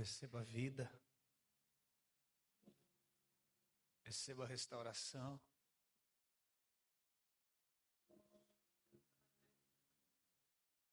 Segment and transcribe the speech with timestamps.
[0.00, 0.90] Receba vida.
[4.02, 5.38] Receba restauração.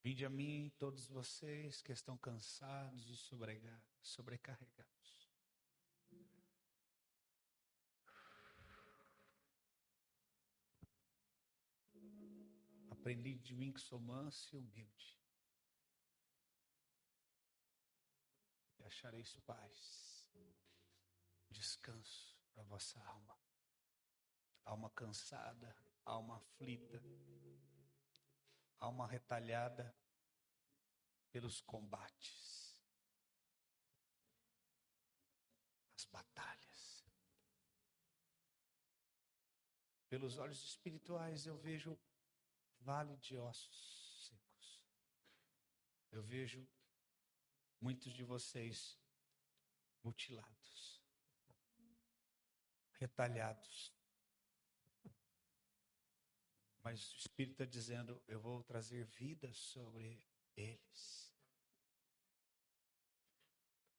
[0.04, 3.16] Vinde a mim todos vocês que estão cansados e
[4.02, 5.32] sobrecarregados.
[12.92, 15.18] Aprendi de mim que sou manso e humilde.
[18.88, 20.30] Achareis paz,
[21.50, 23.38] descanso para vossa alma.
[24.66, 27.02] Alma cansada, alma aflita
[28.80, 29.96] alma retalhada
[31.32, 32.82] pelos combates,
[35.96, 37.06] as batalhas.
[40.10, 42.00] Pelos olhos espirituais eu vejo
[42.80, 44.82] vale de ossos secos.
[46.12, 46.66] Eu vejo
[47.80, 48.98] muitos de vocês
[50.04, 51.02] mutilados,
[52.94, 53.94] retalhados,
[56.88, 60.26] mas o Espírito está dizendo: eu vou trazer vida sobre
[60.56, 61.36] eles.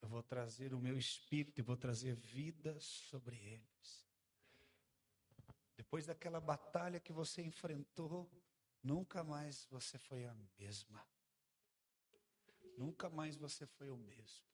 [0.00, 4.08] Eu vou trazer o meu Espírito e vou trazer vida sobre eles.
[5.76, 8.30] Depois daquela batalha que você enfrentou,
[8.82, 11.06] nunca mais você foi a mesma.
[12.78, 14.46] Nunca mais você foi o mesmo.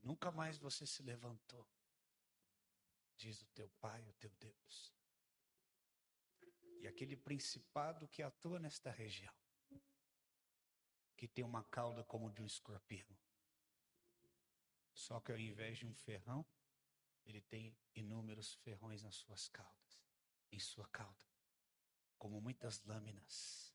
[0.00, 1.68] Nunca mais você se levantou,
[3.16, 4.94] diz o teu Pai, o teu Deus.
[6.80, 9.34] E aquele principado que atua nesta região,
[11.16, 13.18] que tem uma cauda como de um escorpião,
[14.94, 16.46] só que ao invés de um ferrão,
[17.24, 20.02] ele tem inúmeros ferrões nas suas caudas,
[20.50, 21.30] em sua cauda,
[22.18, 23.74] como muitas lâminas.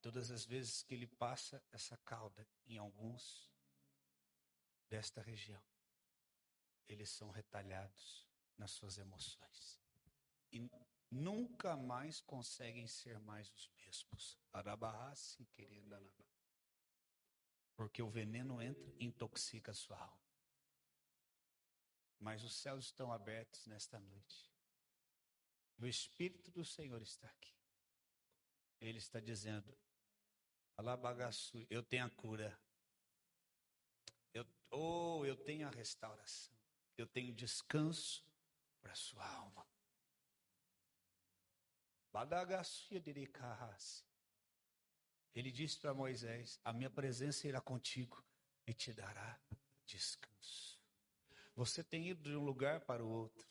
[0.00, 3.50] Todas as vezes que ele passa essa cauda em alguns
[4.90, 5.64] desta região,
[6.86, 9.80] eles são retalhados nas suas emoções.
[10.52, 10.70] E
[11.10, 14.38] nunca mais conseguem ser mais os mesmos.
[14.52, 16.33] Arabarrace querendo alabar.
[17.76, 20.24] Porque o veneno entra e intoxica a sua alma.
[22.18, 24.50] Mas os céus estão abertos nesta noite.
[25.78, 27.54] O Espírito do Senhor está aqui.
[28.80, 29.76] Ele está dizendo:
[30.76, 32.58] Alabagaçu, eu tenho a cura.
[34.32, 36.54] Eu, oh, eu tenho a restauração.
[36.96, 38.24] Eu tenho descanso
[38.80, 39.66] para a sua alma.
[45.34, 48.24] Ele disse para Moisés: A minha presença irá contigo
[48.66, 49.38] e te dará
[49.86, 50.80] descanso.
[51.54, 53.46] Você tem ido de um lugar para o outro.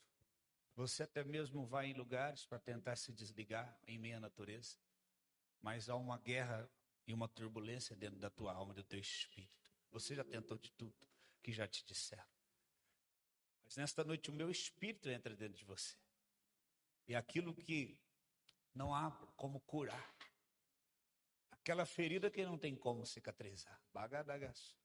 [0.75, 4.77] Você até mesmo vai em lugares para tentar se desligar em meia natureza.
[5.61, 6.69] Mas há uma guerra
[7.05, 9.53] e uma turbulência dentro da tua alma, do teu espírito.
[9.91, 10.95] Você já tentou de tudo
[11.41, 12.27] que já te disseram.
[13.63, 15.95] Mas nesta noite o meu espírito entra dentro de você.
[17.07, 18.00] E aquilo que
[18.73, 20.13] não há como curar.
[21.63, 23.81] Aquela ferida que não tem como cicatrizar.
[23.94, 24.75] Bagadagas.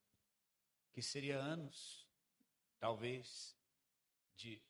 [0.93, 2.07] Que seria anos,
[2.79, 3.53] talvez,
[4.37, 4.63] de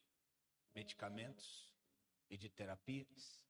[0.74, 1.72] medicamentos
[2.28, 3.46] e de terapias.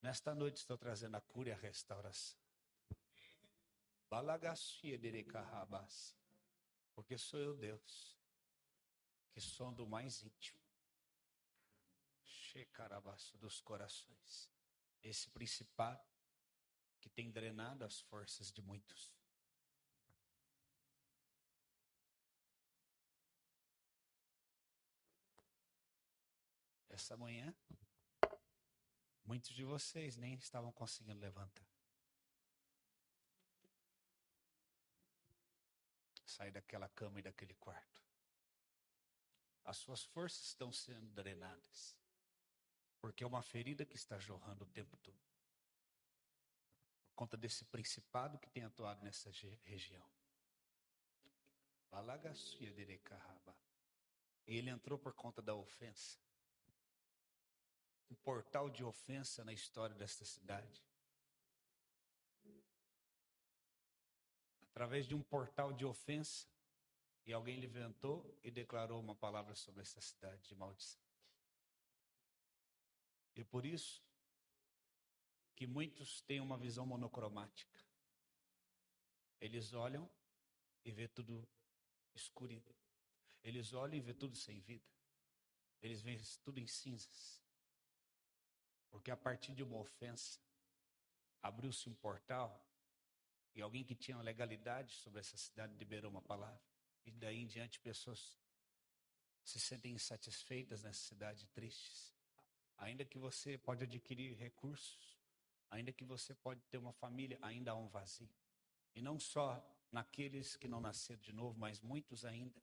[0.00, 2.40] Nesta noite estou trazendo a cura e a restauração.
[6.94, 8.18] Porque sou eu Deus,
[9.32, 10.58] que som do mais íntimo.
[12.22, 14.50] Shekarabaço dos corações.
[15.02, 16.13] Esse principado
[17.04, 19.12] que tem drenado as forças de muitos.
[26.88, 27.54] Essa manhã,
[29.22, 31.68] muitos de vocês nem estavam conseguindo levantar.
[36.26, 38.02] sair daquela cama e daquele quarto.
[39.62, 41.96] As suas forças estão sendo drenadas.
[42.98, 45.33] Porque é uma ferida que está jorrando o tempo todo.
[47.14, 49.30] Conta desse principado que tem atuado nessa
[49.62, 50.08] região.
[54.46, 56.18] E ele entrou por conta da ofensa.
[58.10, 60.84] Um portal de ofensa na história desta cidade.
[64.74, 66.48] através de um portal de ofensa,
[67.24, 71.00] e alguém levantou e declarou uma palavra sobre essa cidade de maldição.
[73.36, 74.02] E por isso
[75.54, 77.78] que muitos têm uma visão monocromática.
[79.40, 80.10] Eles olham
[80.84, 81.46] e vê tudo
[82.14, 82.62] escuro.
[83.42, 84.84] Eles olham e vê tudo sem vida.
[85.82, 87.42] eles veem tudo em cinzas.
[88.90, 90.40] Porque a partir de uma ofensa,
[91.42, 92.66] abriu-se um portal
[93.54, 96.62] e alguém que tinha legalidade sobre essa cidade liberou uma palavra.
[97.04, 98.38] E daí em diante pessoas
[99.44, 102.14] se sentem insatisfeitas nessa cidade, tristes.
[102.78, 105.13] Ainda que você pode adquirir recursos,
[105.70, 108.28] ainda que você pode ter uma família, ainda há um vazio.
[108.94, 112.60] E não só naqueles que não nasceram de novo, mas muitos ainda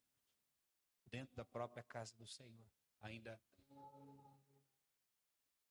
[1.10, 2.66] dentro da própria casa do Senhor,
[3.02, 3.40] ainda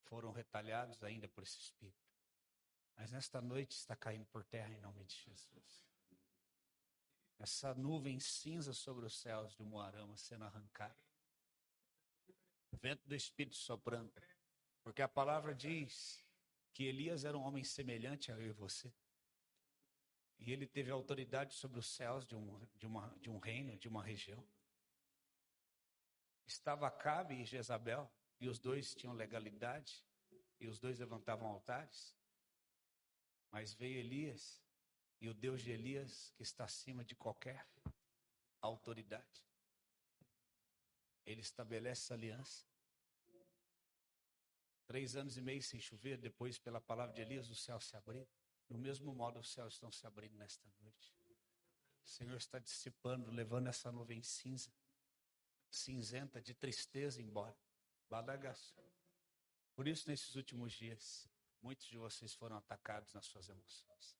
[0.04, 2.10] foram retalhados ainda por esse espírito.
[2.96, 5.88] Mas nesta noite está caindo por terra em nome de Jesus.
[7.38, 10.94] Essa nuvem cinza sobre os céus de Moarama sendo arrancada.
[12.72, 14.12] Vento do Espírito soprando.
[14.82, 16.22] Porque a palavra diz
[16.72, 18.92] que Elias era um homem semelhante a eu e você.
[20.38, 23.88] E ele teve autoridade sobre os céus de um, de uma, de um reino, de
[23.88, 24.42] uma região.
[26.46, 30.04] Estava Acabe e Jezabel, e os dois tinham legalidade,
[30.58, 32.16] e os dois levantavam altares.
[33.50, 34.62] Mas veio Elias,
[35.20, 37.68] e o Deus de Elias, que está acima de qualquer
[38.62, 39.44] autoridade,
[41.26, 42.69] ele estabelece aliança.
[44.90, 48.28] Três anos e meio sem chover, depois, pela palavra de Elias, o céu se abriu.
[48.68, 51.14] Do mesmo modo, os céus estão se abrindo nesta noite.
[52.04, 54.68] O Senhor está dissipando, levando essa nuvem cinza,
[55.70, 57.56] cinzenta, de tristeza embora.
[58.08, 58.74] Badagaço.
[59.76, 61.30] Por isso, nesses últimos dias,
[61.62, 64.18] muitos de vocês foram atacados nas suas emoções.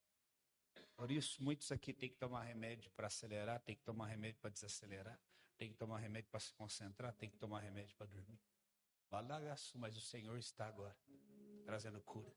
[0.95, 4.49] Por isso, muitos aqui têm que tomar remédio para acelerar, têm que tomar remédio para
[4.49, 5.19] desacelerar,
[5.57, 8.39] têm que tomar remédio para se concentrar, têm que tomar remédio para dormir.
[9.75, 10.97] Mas o Senhor está agora
[11.65, 12.33] trazendo cura.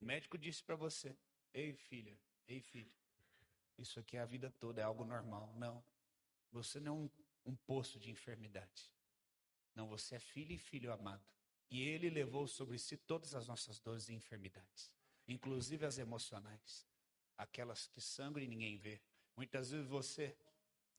[0.00, 1.16] O médico disse para você:
[1.52, 2.92] Ei, filha, ei, filho,
[3.78, 5.52] isso aqui é a vida toda, é algo normal.
[5.56, 5.84] Não.
[6.52, 7.10] Você não é um,
[7.52, 8.90] um poço de enfermidade.
[9.74, 11.24] Não, você é filho e filho amado.
[11.70, 14.92] E ele levou sobre si todas as nossas dores e enfermidades,
[15.26, 16.86] inclusive as emocionais,
[17.36, 19.00] aquelas que sangram e ninguém vê.
[19.36, 20.36] Muitas vezes você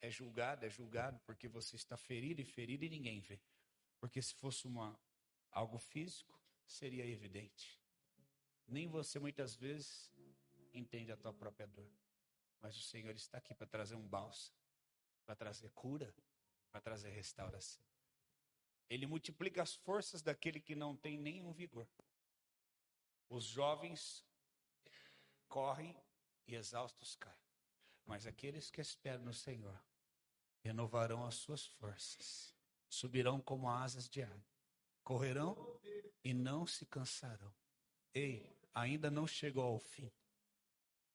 [0.01, 3.39] é julgado, é julgado porque você está ferido e ferido e ninguém vê.
[4.05, 4.95] Porque se fosse uma
[5.49, 7.81] algo físico, seria evidente.
[8.67, 10.13] Nem você muitas vezes
[10.71, 11.91] entende a tua própria dor.
[12.61, 14.55] Mas o Senhor está aqui para trazer um bálsamo,
[15.25, 16.13] para trazer cura,
[16.71, 17.83] para trazer restauração.
[18.91, 21.87] Ele multiplica as forças daquele que não tem nenhum vigor.
[23.27, 24.23] Os jovens
[25.47, 25.99] correm
[26.45, 27.35] e exaustos caem.
[28.05, 29.83] Mas aqueles que esperam no Senhor
[30.61, 32.54] renovarão as suas forças,
[32.89, 34.45] subirão como asas de águia,
[35.03, 35.79] correrão
[36.23, 37.53] e não se cansarão.
[38.13, 40.11] Ei, ainda não chegou ao fim.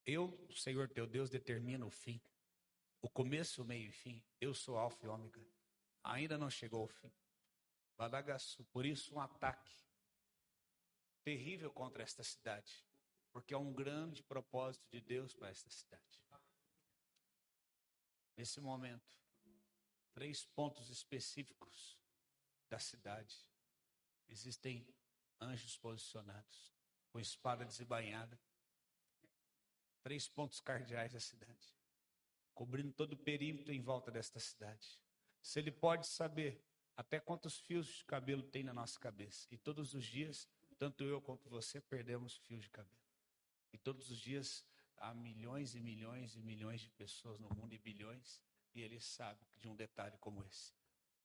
[0.04, 2.20] Eu, Senhor teu Deus, determino o fim.
[3.02, 4.22] O começo, o meio e fim.
[4.40, 5.40] Eu sou Alfa e Ômega.
[6.02, 7.12] Ainda não chegou ao fim.
[7.96, 8.64] Badagaçu.
[8.66, 9.74] Por isso, um ataque
[11.22, 12.84] terrível contra esta cidade,
[13.32, 16.20] porque há um grande propósito de Deus para esta cidade.
[18.36, 19.06] Nesse momento,
[20.12, 21.98] três pontos específicos
[22.68, 23.46] da cidade.
[24.28, 24.86] Existem
[25.40, 26.72] anjos posicionados,
[27.10, 28.38] com espada desembainhada.
[30.02, 31.74] Três pontos cardeais da cidade,
[32.54, 34.98] cobrindo todo o perímetro em volta desta cidade.
[35.42, 36.64] Se ele pode saber
[37.00, 39.48] até quantos fios de cabelo tem na nossa cabeça.
[39.50, 43.00] E todos os dias, tanto eu quanto você, perdemos fios de cabelo.
[43.72, 44.66] E todos os dias
[44.98, 48.42] há milhões e milhões e milhões de pessoas no mundo e bilhões.
[48.74, 50.72] E ele sabe de um detalhe como esse.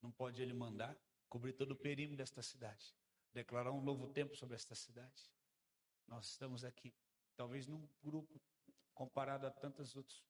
[0.02, 0.98] Não pode ele mandar
[1.30, 2.96] cobrir todo o perímetro desta cidade,
[3.34, 5.30] declarar um novo tempo sobre esta cidade.
[6.08, 6.94] Nós estamos aqui,
[7.36, 8.40] talvez num grupo
[8.94, 10.24] comparado a tantos outros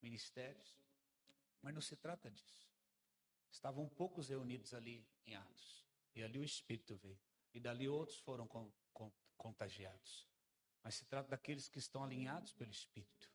[0.00, 0.78] ministérios,
[1.62, 2.70] mas não se trata disso.
[3.50, 5.84] Estavam poucos reunidos ali em Atos.
[6.14, 7.18] E ali o Espírito veio.
[7.52, 10.28] E dali outros foram con, con, contagiados.
[10.82, 13.29] Mas se trata daqueles que estão alinhados pelo Espírito.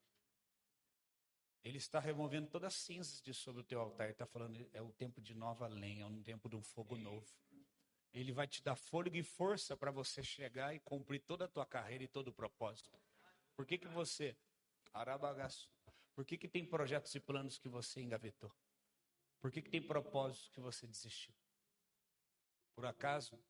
[1.66, 4.04] Ele está removendo todas as cinzas de sobre o teu altar.
[4.04, 6.96] Ele está falando, é o tempo de nova lenha, é um tempo de um fogo
[6.96, 7.26] novo.
[8.14, 11.66] Ele vai te dar fôlego e força para você chegar e cumprir toda a tua
[11.66, 12.96] carreira e todo o propósito.
[13.56, 14.38] Por que, que você,
[14.94, 15.68] Arabagaço,
[16.14, 18.56] por que, que tem projetos e planos que você engavetou?
[19.42, 21.34] Por que, que tem propósito que você desistiu?
[22.76, 23.44] Por acaso,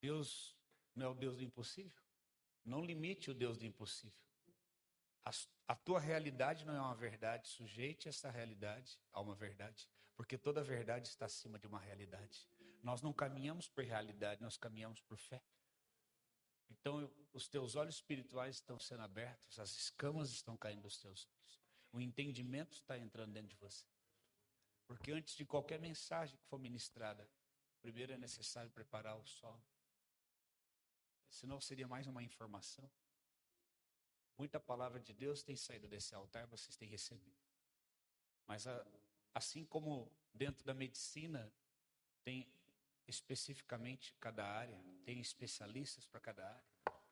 [0.00, 0.56] Deus
[0.94, 2.02] não é o Deus do impossível?
[2.64, 4.27] Não limite o Deus do impossível.
[5.66, 10.62] A, tua realidade não é uma verdade, sujeite essa realidade a uma verdade, porque toda
[10.62, 12.48] verdade está acima de uma realidade.
[12.82, 15.42] Nós não caminhamos por realidade, nós caminhamos por fé.
[16.70, 21.60] Então, os teus olhos espirituais estão sendo abertos, as escamas estão caindo dos teus olhos,
[21.92, 23.86] o entendimento está entrando dentro de você.
[24.86, 27.28] Porque antes de qualquer mensagem que for ministrada,
[27.82, 29.62] primeiro é necessário preparar o solo.
[31.28, 32.90] Senão seria mais uma informação.
[34.38, 37.36] Muita palavra de Deus tem saído desse altar, vocês têm recebido.
[38.46, 38.64] Mas
[39.34, 41.52] assim como dentro da medicina
[42.22, 42.48] tem
[43.06, 46.64] especificamente cada área, tem especialistas para cada área,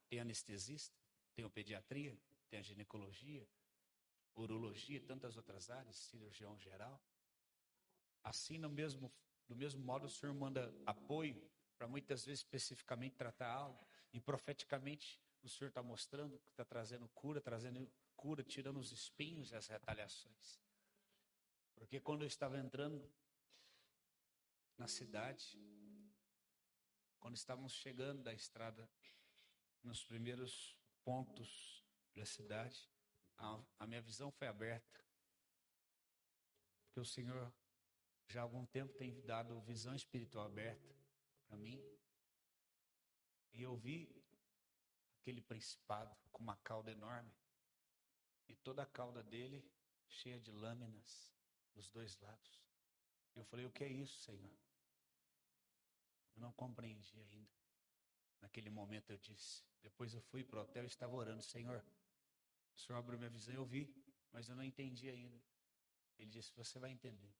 [0.08, 0.96] tem anestesista,
[1.34, 2.16] tem o pediatria,
[2.48, 3.46] tem a ginecologia,
[4.36, 7.02] urologia tantas outras áreas, cirurgião geral.
[8.22, 9.12] Assim, no mesmo,
[9.48, 11.42] do mesmo modo, o Senhor manda apoio
[11.76, 17.08] para muitas vezes especificamente tratar algo, e profeticamente o Senhor está mostrando que está trazendo
[17.08, 20.60] cura, trazendo cura, tirando os espinhos e as retaliações.
[21.74, 23.08] Porque quando eu estava entrando
[24.76, 25.58] na cidade,
[27.20, 28.88] quando estávamos chegando da estrada,
[29.82, 31.84] nos primeiros pontos
[32.14, 32.90] da cidade,
[33.38, 35.04] a, a minha visão foi aberta.
[36.86, 37.52] Porque o Senhor
[38.28, 40.96] já há algum tempo tem dado visão espiritual aberta
[41.46, 41.80] para mim.
[43.52, 44.15] E eu vi
[45.26, 47.34] aquele principado com uma cauda enorme.
[48.48, 49.68] E toda a cauda dele
[50.08, 51.34] cheia de lâminas
[51.74, 52.62] dos dois lados.
[53.34, 54.56] Eu falei: O que é isso, Senhor?
[56.36, 57.50] Eu não compreendi ainda.
[58.40, 59.64] Naquele momento eu disse.
[59.82, 61.84] Depois eu fui para o hotel e estava orando: Senhor,
[62.76, 63.92] o Senhor abriu minha visão, eu vi,
[64.30, 65.42] mas eu não entendi ainda.
[66.20, 67.34] Ele disse: Você vai entender.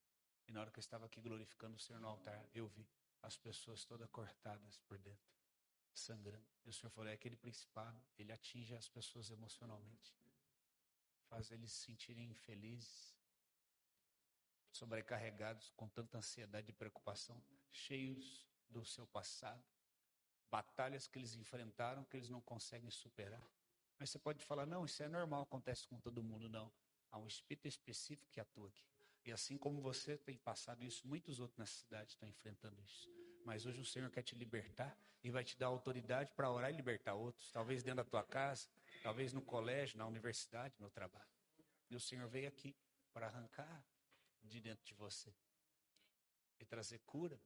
[0.49, 2.85] E na hora que eu estava aqui glorificando o Senhor no altar, eu vi
[3.23, 5.37] as pessoas todas cortadas por dentro,
[5.99, 6.47] sangrando.
[6.65, 10.17] E o Senhor falou: É aquele principado, ele atinge as pessoas emocionalmente,
[11.29, 13.17] faz eles se sentirem infelizes,
[14.73, 19.65] sobrecarregados com tanta ansiedade e preocupação, cheios do seu passado,
[20.51, 23.43] batalhas que eles enfrentaram que eles não conseguem superar.
[23.99, 26.49] Mas você pode falar, não, isso é normal, acontece com todo mundo.
[26.49, 26.71] Não.
[27.11, 28.85] Há um espírito específico que atua aqui.
[29.25, 33.11] E assim como você tem passado isso, muitos outros nessa cidade estão enfrentando isso.
[33.47, 36.77] Mas hoje o Senhor quer te libertar e vai te dar autoridade para orar e
[36.77, 37.49] libertar outros.
[37.53, 38.69] Talvez dentro da tua casa,
[39.05, 41.31] talvez no colégio, na universidade, no trabalho.
[41.89, 42.75] E o Senhor veio aqui
[43.13, 43.87] para arrancar
[44.43, 45.33] de dentro de você
[46.59, 47.41] e trazer cura.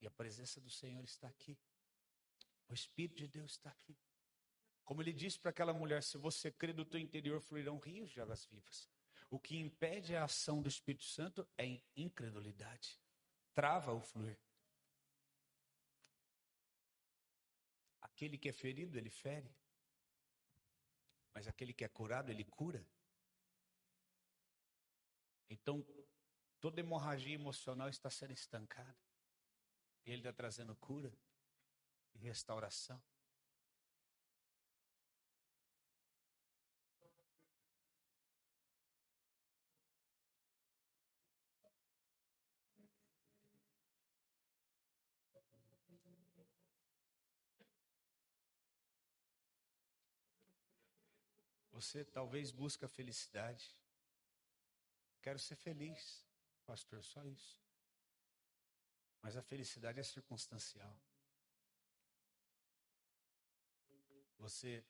[0.00, 1.58] E a presença do Senhor está aqui.
[2.66, 3.94] O Espírito de Deus está aqui.
[4.84, 8.22] Como ele disse para aquela mulher: se você crê do teu interior, fluirão rios de
[8.22, 8.88] águas vivas.
[9.28, 12.98] O que impede a ação do Espírito Santo é incredulidade.
[13.52, 14.38] Trava o fluir.
[18.20, 19.50] Aquele que é ferido, ele fere.
[21.32, 22.86] Mas aquele que é curado, ele cura.
[25.48, 25.82] Então,
[26.60, 28.94] toda hemorragia emocional está sendo estancada.
[30.04, 31.10] Ele está trazendo cura
[32.12, 33.02] e restauração.
[51.80, 53.74] Você talvez busca felicidade.
[55.22, 56.26] Quero ser feliz,
[56.66, 57.58] pastor, só isso.
[59.22, 60.94] Mas a felicidade é circunstancial.
[64.36, 64.84] Você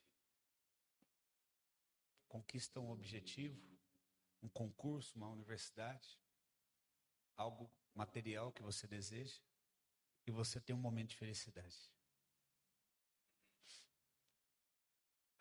[2.26, 3.62] conquista um objetivo,
[4.42, 6.18] um concurso, uma universidade,
[7.36, 9.40] algo material que você deseja,
[10.26, 11.88] e você tem um momento de felicidade.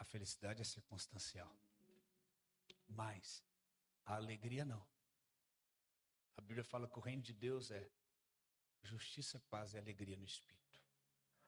[0.09, 1.53] Felicidade é circunstancial.
[2.87, 3.43] Mas
[4.05, 4.85] a alegria não.
[6.35, 7.89] A Bíblia fala que o reino de Deus é
[8.81, 10.81] justiça, paz e alegria no espírito.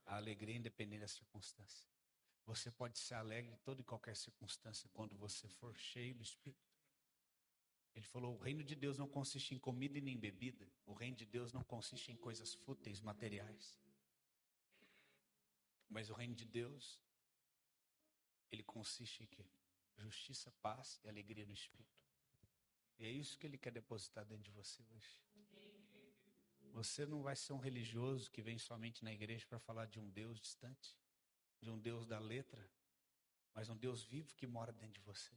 [0.05, 1.89] A alegria independente da circunstância.
[2.45, 6.71] Você pode ser alegre em toda e qualquer circunstância quando você for cheio do espírito.
[7.95, 10.67] Ele falou: o reino de Deus não consiste em comida e nem bebida.
[10.85, 13.79] O reino de Deus não consiste em coisas fúteis, materiais.
[15.89, 17.01] Mas o reino de Deus
[18.51, 19.45] ele consiste em quê?
[19.97, 22.01] Justiça, paz e alegria no Espírito.
[22.97, 25.21] E é isso que ele quer depositar dentro de você hoje.
[26.73, 30.09] Você não vai ser um religioso que vem somente na igreja para falar de um
[30.09, 30.97] Deus distante,
[31.61, 32.69] de um Deus da letra,
[33.53, 35.31] mas um Deus vivo que mora dentro de você.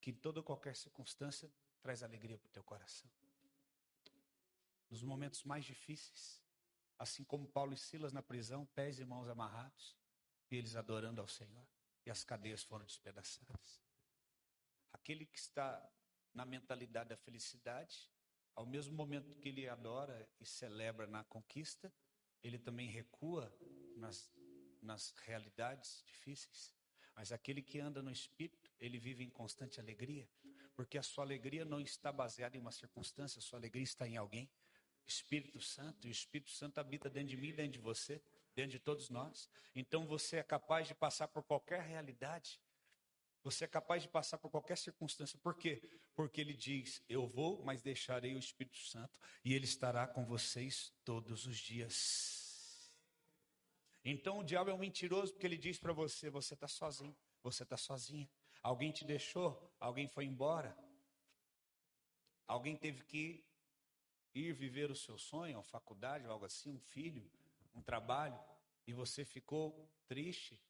[0.00, 3.10] Que em toda qualquer circunstância traz alegria para o teu coração.
[4.88, 6.42] Nos momentos mais difíceis,
[6.98, 9.96] assim como Paulo e Silas na prisão, pés e mãos amarrados,
[10.50, 11.66] e eles adorando ao Senhor
[12.06, 13.82] e as cadeias foram despedaçadas.
[14.92, 15.90] Aquele que está
[16.32, 18.10] na mentalidade da felicidade,
[18.54, 21.92] ao mesmo momento que ele adora e celebra na conquista,
[22.42, 23.52] ele também recua
[23.96, 24.30] nas,
[24.82, 26.74] nas realidades difíceis.
[27.16, 30.28] Mas aquele que anda no espírito, ele vive em constante alegria,
[30.74, 34.16] porque a sua alegria não está baseada em uma circunstância, a sua alegria está em
[34.16, 34.50] alguém.
[35.06, 38.22] Espírito Santo, e o Espírito Santo habita dentro de mim, dentro de você,
[38.54, 39.48] dentro de todos nós.
[39.74, 42.60] Então você é capaz de passar por qualquer realidade.
[43.42, 45.38] Você é capaz de passar por qualquer circunstância.
[45.38, 45.82] Por quê?
[46.14, 50.92] Porque ele diz: Eu vou, mas deixarei o Espírito Santo e ele estará com vocês
[51.04, 52.90] todos os dias.
[54.02, 57.64] Então o diabo é um mentiroso porque ele diz para você: Você está sozinho, você
[57.64, 58.28] está sozinha.
[58.62, 60.74] Alguém te deixou, alguém foi embora,
[62.46, 63.44] alguém teve que
[64.34, 67.30] ir viver o seu sonho, uma faculdade, algo assim, um filho,
[67.74, 68.38] um trabalho,
[68.86, 70.60] e você ficou triste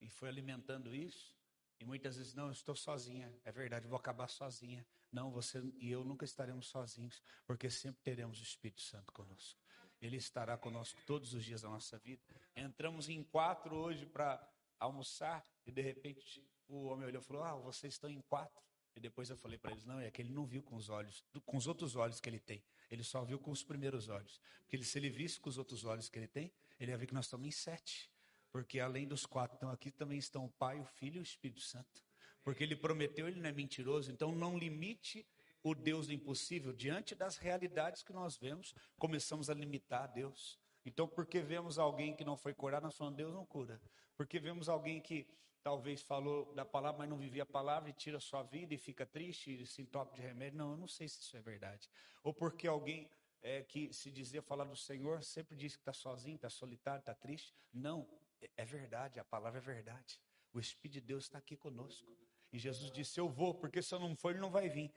[0.00, 1.34] e foi alimentando isso.
[1.78, 3.32] E muitas vezes, não, eu estou sozinha.
[3.44, 4.86] É verdade, vou acabar sozinha.
[5.12, 9.60] Não, você e eu nunca estaremos sozinhos, porque sempre teremos o Espírito Santo conosco.
[10.00, 12.22] Ele estará conosco todos os dias da nossa vida.
[12.54, 14.46] Entramos em quatro hoje para
[14.78, 18.62] almoçar e de repente o homem olhou e falou: Ah, vocês estão em quatro.
[18.94, 21.24] E depois eu falei para eles: Não, é que ele não viu com os olhos,
[21.44, 22.64] com os outros olhos que ele tem.
[22.90, 24.40] Ele só viu com os primeiros olhos.
[24.62, 27.14] Porque se ele visse com os outros olhos que ele tem, ele ia ver que
[27.14, 28.10] nós estamos em sete.
[28.50, 31.60] Porque além dos quatro estão aqui, também estão o Pai, o Filho e o Espírito
[31.60, 32.04] Santo.
[32.42, 34.10] Porque ele prometeu, ele não é mentiroso.
[34.10, 35.26] Então não limite
[35.62, 36.72] o Deus do impossível.
[36.72, 40.58] Diante das realidades que nós vemos, começamos a limitar a Deus.
[40.84, 43.80] Então, porque vemos alguém que não foi curado, nós falamos, Deus não cura.
[44.16, 45.26] Porque vemos alguém que
[45.66, 48.78] talvez falou da palavra, mas não vivia a palavra e tira a sua vida e
[48.78, 50.56] fica triste e se entope de remédio.
[50.56, 51.90] Não, eu não sei se isso é verdade.
[52.22, 53.10] Ou porque alguém
[53.42, 57.16] é, que se dizia falar do Senhor sempre diz que está sozinho, está solitário, está
[57.16, 57.52] triste.
[57.72, 58.08] Não,
[58.40, 60.20] é, é verdade, a palavra é verdade.
[60.52, 62.06] O Espírito de Deus está aqui conosco.
[62.52, 64.94] E Jesus disse: Eu vou, porque se eu não for, ele não vai vir.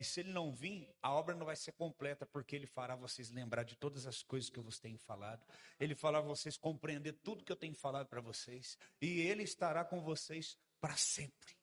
[0.00, 3.30] E se ele não vir, a obra não vai ser completa, porque ele fará vocês
[3.30, 5.44] lembrar de todas as coisas que eu vos tenho falado.
[5.78, 8.78] Ele fará vocês compreender tudo que eu tenho falado para vocês.
[9.00, 11.56] E ele estará com vocês para sempre.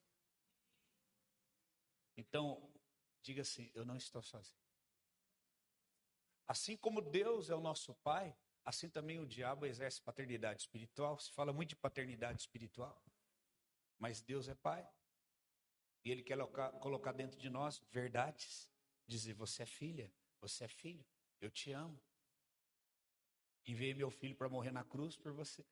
[2.14, 2.70] Então,
[3.22, 4.60] diga assim: eu não estou sozinho.
[6.46, 11.18] Assim como Deus é o nosso Pai, assim também o diabo exerce paternidade espiritual.
[11.18, 13.02] Se fala muito de paternidade espiritual,
[13.98, 14.86] mas Deus é Pai.
[16.06, 16.38] E Ele quer
[16.78, 18.70] colocar dentro de nós verdades.
[19.08, 20.08] Dizer: Você é filha,
[20.40, 21.04] você é filho,
[21.40, 22.00] eu te amo.
[23.66, 25.66] Enviei meu filho para morrer na cruz por você.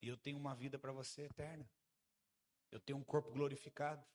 [0.00, 1.68] E eu tenho uma vida para você eterna.
[2.70, 4.06] Eu tenho um corpo glorificado.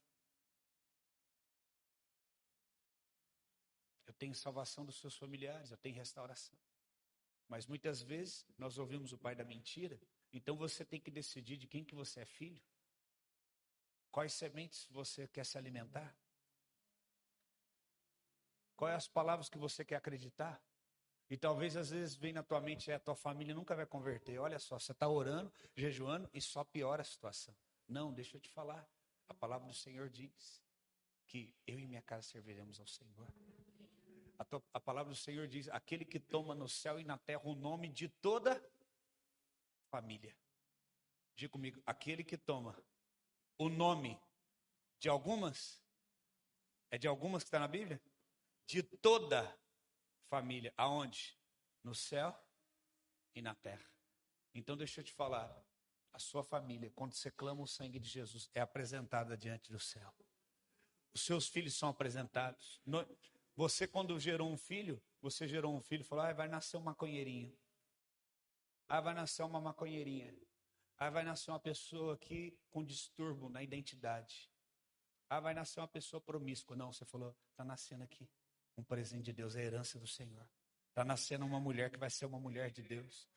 [4.07, 6.57] Eu tenho salvação dos seus familiares, eu tenho restauração.
[7.49, 9.99] Mas muitas vezes nós ouvimos o pai da mentira,
[10.31, 12.63] então você tem que decidir de quem que você é filho.
[14.15, 16.15] Quais sementes você quer se alimentar?
[18.77, 20.63] Quais as palavras que você quer acreditar?
[21.29, 24.39] E talvez às vezes vem na tua mente, é, a tua família nunca vai converter.
[24.39, 27.53] Olha só, você está orando, jejuando e só piora a situação.
[27.89, 28.87] Não, deixa eu te falar.
[29.27, 30.63] A palavra do Senhor diz
[31.27, 33.27] que eu e minha casa serviremos ao Senhor.
[34.39, 37.41] A, tua, a palavra do Senhor diz: aquele que toma no céu e na terra
[37.43, 38.65] o nome de toda
[39.89, 40.33] família.
[41.35, 42.81] Diga comigo, aquele que toma
[43.57, 44.19] o nome
[44.99, 45.81] de algumas?
[46.89, 48.01] É de algumas que está na Bíblia?
[48.65, 49.57] De toda
[50.27, 50.73] família.
[50.77, 51.37] Aonde?
[51.83, 52.35] No céu
[53.33, 53.89] e na terra.
[54.53, 55.63] Então deixa eu te falar.
[56.13, 60.15] A sua família, quando você clama o sangue de Jesus, é apresentada diante do céu.
[61.13, 62.81] Os seus filhos são apresentados.
[63.53, 66.81] Você, quando gerou um filho, você gerou um filho e falou: ah, vai nascer um
[66.81, 67.53] maconheirinho.
[68.87, 70.33] Ah, vai nascer uma maconheirinha.
[70.97, 74.49] Aí vai nascer uma pessoa aqui com distúrbio na identidade.
[75.29, 76.75] Ah, vai nascer uma pessoa promíscua.
[76.75, 78.29] Não, você falou, está nascendo aqui
[78.77, 80.47] um presente de Deus, é a herança do Senhor.
[80.89, 83.27] Está nascendo uma mulher que vai ser uma mulher de Deus.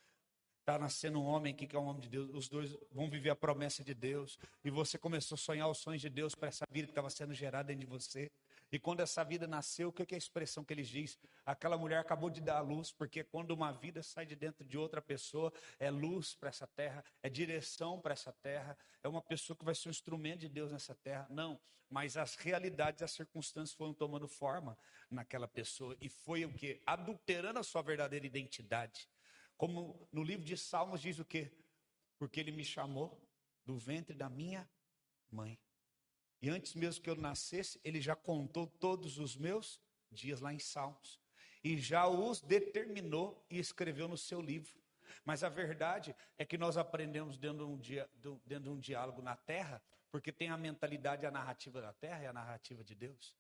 [0.61, 2.31] Está nascendo um homem aqui que é um homem de Deus.
[2.33, 4.39] Os dois vão viver a promessa de Deus.
[4.63, 7.35] E você começou a sonhar os sonhos de Deus para essa vida que estava sendo
[7.35, 8.31] gerada dentro de você.
[8.71, 11.19] E quando essa vida nasceu, o que é a expressão que eles diz?
[11.45, 14.77] Aquela mulher acabou de dar a luz, porque quando uma vida sai de dentro de
[14.77, 19.57] outra pessoa, é luz para essa terra, é direção para essa terra, é uma pessoa
[19.57, 21.27] que vai ser um instrumento de Deus nessa terra.
[21.31, 24.77] Não, mas as realidades, as circunstâncias foram tomando forma
[25.11, 26.83] naquela pessoa e foi o que?
[26.85, 29.09] Adulterando a sua verdadeira identidade.
[29.57, 31.51] Como no livro de Salmos diz o quê?
[32.19, 33.27] Porque ele me chamou
[33.65, 34.69] do ventre da minha
[35.31, 35.59] mãe.
[36.41, 40.59] E antes mesmo que eu nascesse, ele já contou todos os meus dias lá em
[40.59, 41.21] Salmos.
[41.63, 44.79] E já os determinou e escreveu no seu livro.
[45.25, 48.09] Mas a verdade é que nós aprendemos dentro de um, dia,
[48.47, 52.27] dentro de um diálogo na terra, porque tem a mentalidade, a narrativa da terra e
[52.27, 53.37] a narrativa de Deus.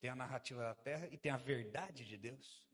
[0.00, 2.64] Tem a narrativa da terra e tem a verdade de Deus.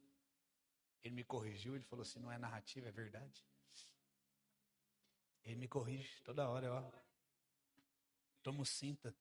[1.02, 3.44] Ele me corrigiu, ele falou assim: não é narrativa, é verdade.
[5.44, 7.07] Ele me corrige toda hora, ó.
[8.42, 9.14] Toma cinta.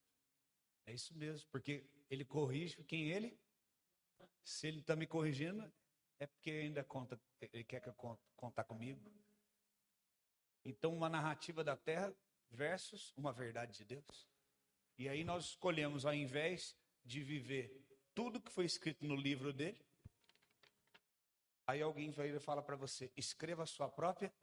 [0.85, 3.37] É isso mesmo, porque ele corrige quem ele
[4.43, 5.69] Se ele está me corrigindo,
[6.19, 8.99] é porque ainda conta, ele quer que eu conte, contar comigo.
[10.63, 12.13] Então, uma narrativa da terra
[12.49, 14.27] versus uma verdade de Deus.
[14.97, 19.79] E aí nós escolhemos, ao invés de viver tudo que foi escrito no livro dele,
[21.67, 24.33] aí alguém vai e fala para você: escreva a sua própria.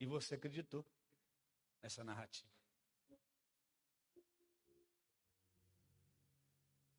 [0.00, 0.84] E você acreditou
[1.82, 2.50] nessa narrativa.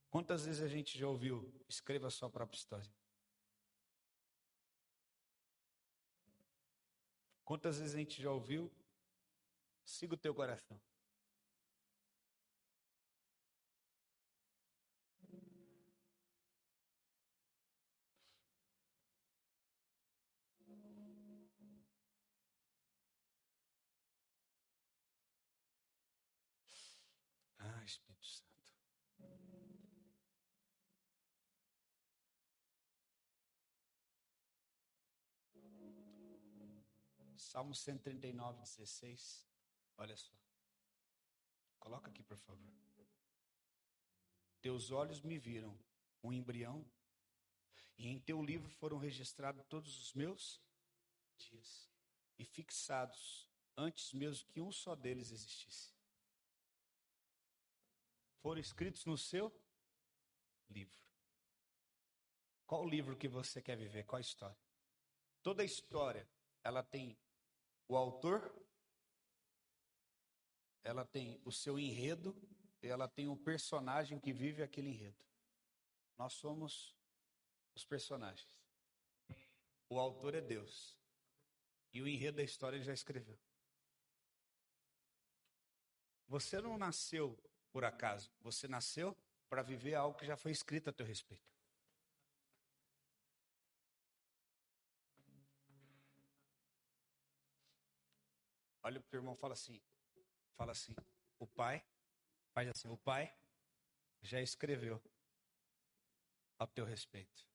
[0.10, 2.92] Quantas vezes a gente já ouviu, escreva a sua própria história?
[7.46, 8.72] Quantas vezes a gente já ouviu,
[9.86, 10.80] siga o teu coração?
[37.40, 39.48] Salmo 139, 16.
[39.98, 40.36] Olha só.
[41.80, 42.70] Coloca aqui, por favor.
[44.62, 45.80] Teus olhos me viram,
[46.22, 46.86] um embrião,
[47.98, 50.62] e em teu livro foram registrados todos os meus
[51.38, 51.90] dias,
[52.38, 55.94] e fixados antes mesmo que um só deles existisse.
[58.42, 59.50] Foram escritos no seu
[60.70, 61.00] livro.
[62.68, 64.06] Qual livro que você quer viver?
[64.06, 64.58] Qual a história?
[65.42, 66.30] Toda história,
[66.62, 67.18] ela tem
[67.90, 68.56] o autor,
[70.84, 72.40] ela tem o seu enredo,
[72.82, 75.26] ela tem um personagem que vive aquele enredo.
[76.16, 76.96] Nós somos
[77.76, 78.48] os personagens.
[79.90, 80.96] O autor é Deus.
[81.92, 83.38] E o enredo da história ele já escreveu.
[86.28, 87.36] Você não nasceu
[87.72, 88.32] por acaso.
[88.42, 89.18] Você nasceu
[89.50, 91.50] para viver algo que já foi escrito a teu respeito.
[98.90, 99.80] Olha para o teu irmão fala assim.
[100.58, 100.96] Fala assim.
[101.38, 101.86] O pai,
[102.56, 103.32] faz assim, o pai
[104.20, 105.00] já escreveu
[106.58, 107.48] a teu respeito.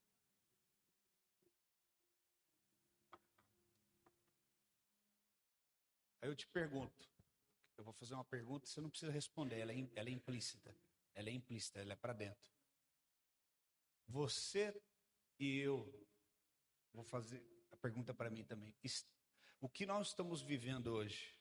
[6.23, 7.05] Aí eu te pergunto,
[7.77, 10.73] eu vou fazer uma pergunta, você não precisa responder, ela é, ela é implícita.
[11.17, 12.53] Ela é implícita, ela é para dentro.
[14.07, 14.73] Você
[15.41, 16.09] e eu,
[16.93, 18.73] vou fazer a pergunta para mim também.
[19.65, 21.35] O que nós estamos vivendo hoje,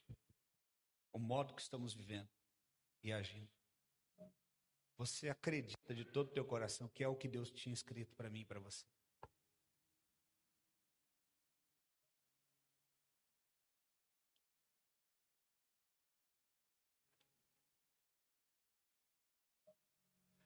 [1.12, 2.30] o modo que estamos vivendo
[3.04, 3.52] e agindo,
[4.96, 8.30] você acredita de todo o teu coração que é o que Deus tinha escrito para
[8.30, 8.86] mim e para você?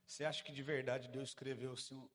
[0.08, 2.10] Você acha que de verdade Deus escreveu assim,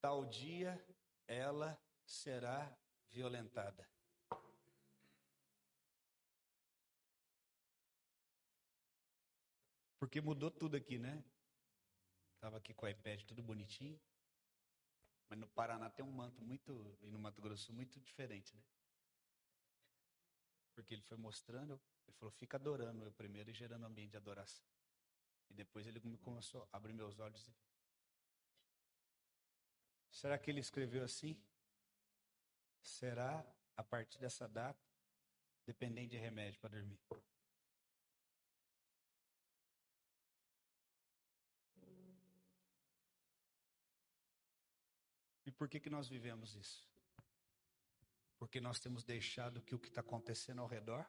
[0.00, 0.84] tal dia
[1.28, 2.76] ela será
[3.10, 3.88] violentada?
[9.98, 11.24] Porque mudou tudo aqui, né?
[12.40, 14.00] Tava aqui com o iPad tudo bonitinho.
[15.28, 18.62] Mas no Paraná tem um manto muito, e no Mato Grosso muito diferente, né?
[20.74, 24.64] Porque ele foi mostrando, ele falou, fica adorando eu primeiro e gerando ambiente de adoração.
[25.50, 27.54] E depois ele começou a abrir meus olhos e...
[30.10, 31.36] Será que ele escreveu assim?
[32.80, 33.44] Será,
[33.76, 34.80] a partir dessa data,
[35.66, 36.98] dependente de remédio para dormir?
[45.58, 46.88] Por que, que nós vivemos isso?
[48.38, 51.04] Porque nós temos deixado que o que está acontecendo ao redor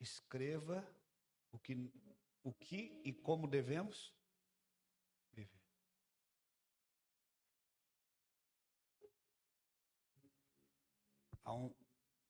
[0.00, 0.82] escreva
[1.52, 1.92] o que,
[2.42, 4.14] o que e como devemos
[5.32, 5.60] viver.
[11.44, 11.74] Há um,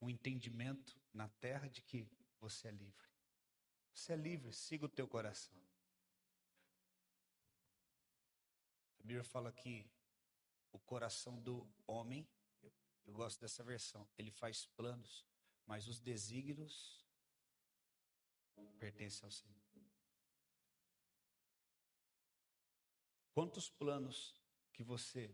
[0.01, 3.09] um entendimento na terra de que você é livre.
[3.95, 5.57] Você é livre, siga o teu coração.
[8.99, 9.89] A Bíblia fala que
[10.73, 12.29] o coração do homem,
[12.63, 12.73] eu,
[13.07, 15.27] eu gosto dessa versão, ele faz planos,
[15.67, 17.05] mas os desígnios
[18.79, 19.57] pertencem ao Senhor.
[23.33, 24.35] Quantos planos
[24.73, 25.27] que você,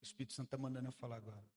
[0.00, 1.48] o Espírito Santo está mandando eu falar agora?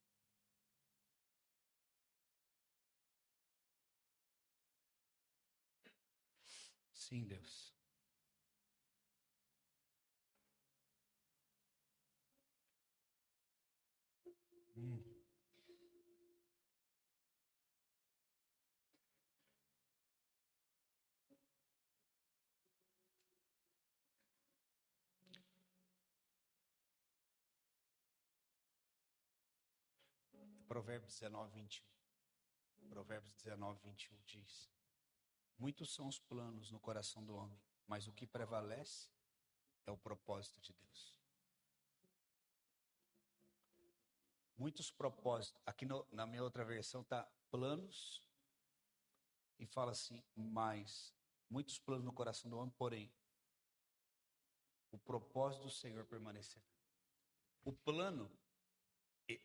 [6.92, 7.67] Sim, Deus.
[30.68, 31.84] Provérbios 19, 21.
[32.90, 34.70] Provérbios 19, 21 diz:
[35.58, 39.10] Muitos são os planos no coração do homem, mas o que prevalece
[39.86, 41.18] é o propósito de Deus.
[44.56, 45.60] Muitos propósitos.
[45.64, 48.22] Aqui no, na minha outra versão está planos
[49.58, 51.14] e fala assim, mas
[51.48, 53.12] muitos planos no coração do homem, porém
[54.90, 56.64] o propósito do Senhor permanecerá.
[57.64, 58.30] O plano,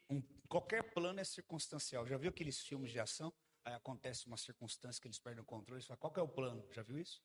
[0.09, 2.05] um, qualquer plano é circunstancial.
[2.07, 3.33] Já viu aqueles filmes de ação?
[3.65, 5.81] Aí acontece uma circunstância que eles perdem o controle.
[5.81, 6.65] Você fala, qual é o plano?
[6.71, 7.21] Já viu isso?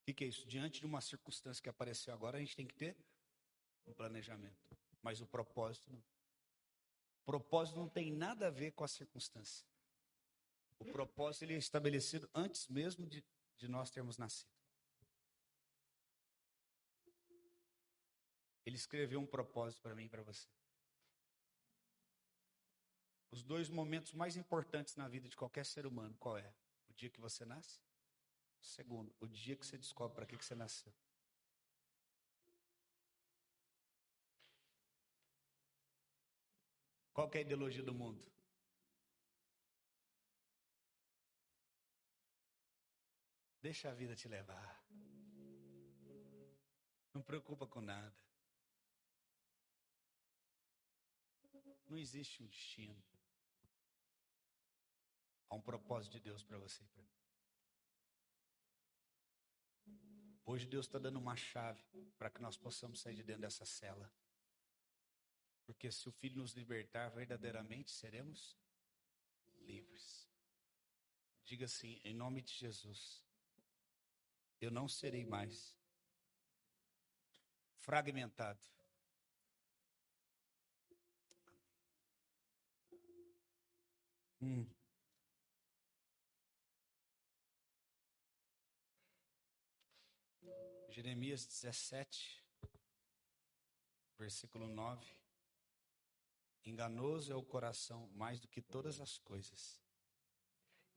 [0.00, 0.46] O que, que é isso?
[0.46, 2.96] Diante de uma circunstância que apareceu agora, a gente tem que ter
[3.86, 4.76] um planejamento.
[5.02, 5.98] Mas o propósito não.
[5.98, 9.66] O propósito não tem nada a ver com a circunstância.
[10.78, 13.24] O propósito ele é estabelecido antes mesmo de,
[13.56, 14.50] de nós termos nascido.
[18.66, 20.48] Ele escreveu um propósito para mim e para você.
[23.34, 26.54] Os dois momentos mais importantes na vida de qualquer ser humano, qual é?
[26.88, 27.80] O dia que você nasce?
[28.60, 30.94] Segundo, o dia que você descobre para que, que você nasceu.
[37.12, 38.24] Qual é a ideologia do mundo?
[43.60, 44.80] Deixa a vida te levar.
[47.12, 48.14] Não preocupa com nada.
[51.88, 53.13] Não existe um destino.
[55.54, 57.14] Um propósito de Deus para você e para mim.
[60.46, 61.82] Hoje Deus está dando uma chave
[62.18, 64.12] para que nós possamos sair de dentro dessa cela.
[65.64, 68.58] Porque se o Filho nos libertar, verdadeiramente seremos
[69.62, 70.28] livres.
[71.44, 73.24] Diga assim, em nome de Jesus,
[74.60, 75.74] eu não serei mais
[77.78, 78.60] fragmentado.
[84.40, 84.66] Hum.
[90.94, 92.40] Jeremias 17,
[94.16, 95.04] versículo 9.
[96.64, 99.82] Enganoso é o coração mais do que todas as coisas,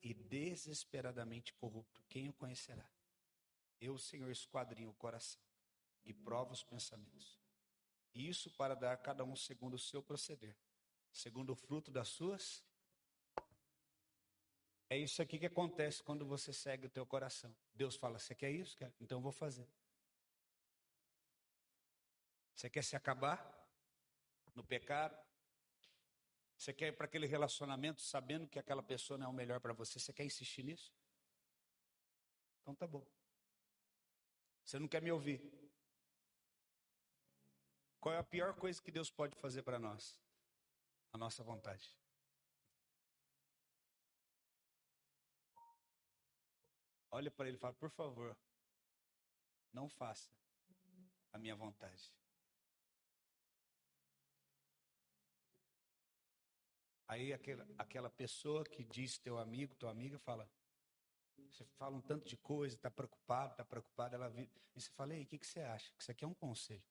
[0.03, 2.03] e desesperadamente corrupto.
[2.07, 2.87] Quem o conhecerá?
[3.81, 5.41] Eu, Senhor, esquadrinho o coração
[6.05, 7.41] e provo os pensamentos.
[8.13, 10.55] Isso para dar a cada um segundo o seu proceder,
[11.11, 12.63] segundo o fruto das suas.
[14.91, 17.51] É isso aqui que acontece quando você segue o teu coração.
[17.73, 18.77] Deus fala: Você quer isso?
[18.77, 18.93] Quer?
[19.01, 19.67] Então eu vou fazer.
[22.57, 23.37] Você quer se acabar
[24.55, 25.15] no pecado?
[26.57, 29.73] Você quer ir para aquele relacionamento sabendo que aquela pessoa não é o melhor para
[29.73, 29.99] você?
[29.99, 30.91] Você quer insistir nisso?
[32.59, 33.05] Então tá bom.
[34.63, 35.39] Você não quer me ouvir.
[37.99, 40.19] Qual é a pior coisa que Deus pode fazer para nós?
[41.13, 41.95] A nossa vontade.
[47.11, 48.35] Olha para ele e fala: por favor,
[49.71, 50.31] não faça
[51.31, 52.11] a minha vontade.
[57.07, 60.49] Aí aquela, aquela pessoa que diz teu amigo, tua amiga, fala:
[61.49, 64.15] você fala um tanto de coisa, está preocupado, está preocupado.
[64.15, 64.29] Ela
[64.77, 65.91] e você fala, ei, o que, que você acha?
[65.97, 66.83] Isso aqui é um conselho.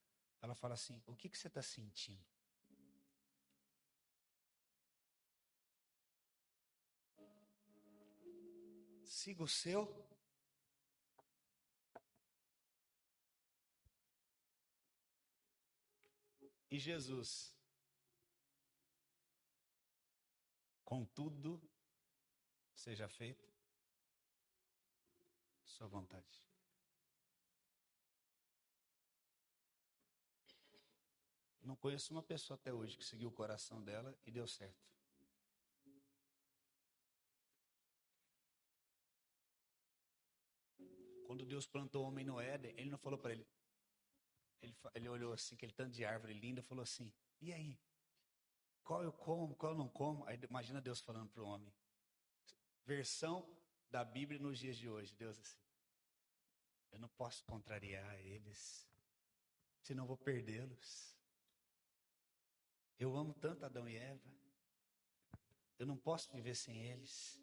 [0.43, 2.25] Ela fala assim, o que, que você está sentindo?
[9.05, 10.05] Siga o seu.
[16.69, 17.56] E Jesus,
[20.87, 21.61] contudo,
[22.75, 23.45] seja feito
[25.65, 26.47] sua vontade.
[31.61, 34.87] Não conheço uma pessoa até hoje que seguiu o coração dela e deu certo.
[41.27, 43.45] Quando Deus plantou o homem no Éden, ele não falou para ele.
[44.63, 44.77] ele.
[44.95, 47.77] Ele olhou assim, aquele tanto de árvore linda, falou assim: E aí?
[48.87, 50.25] Qual eu como, qual eu não como?
[50.27, 51.75] Aí imagina Deus falando para o homem.
[52.85, 53.45] Versão
[53.91, 55.13] da Bíblia nos dias de hoje.
[55.17, 55.59] Deus assim.
[56.93, 58.89] Eu não posso contrariar eles,
[59.83, 61.19] senão vou perdê-los.
[62.97, 64.33] Eu amo tanto Adão e Eva.
[65.81, 67.43] Eu não posso viver sem eles.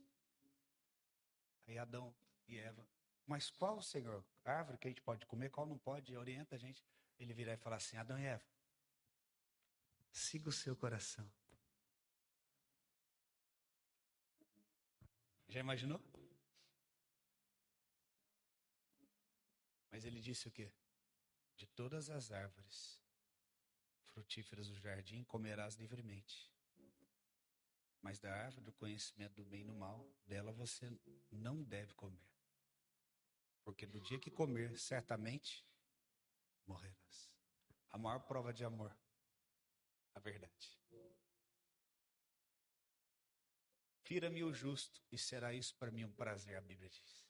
[1.67, 2.15] Aí Adão
[2.47, 2.87] e Eva.
[3.27, 4.23] Mas qual, Senhor?
[4.45, 6.15] Árvore que a gente pode comer, qual não pode?
[6.15, 6.81] Orienta a gente.
[7.19, 8.45] Ele virar e falar assim: Adão e Eva,
[10.13, 11.29] siga o seu coração.
[15.49, 16.01] Já imaginou?
[19.91, 20.71] Mas ele disse o quê?
[21.55, 23.01] De todas as árvores
[24.13, 26.51] frutíferas do jardim comerás livremente.
[28.01, 30.91] Mas da árvore do conhecimento do bem e do mal, dela você
[31.31, 32.27] não deve comer.
[33.63, 35.65] Porque no dia que comer, certamente
[36.65, 37.31] morrerás.
[37.89, 38.95] A maior prova de amor,
[40.15, 40.79] a verdade.
[44.03, 47.25] Fira-me o justo, e será isso para mim um prazer, a Bíblia diz.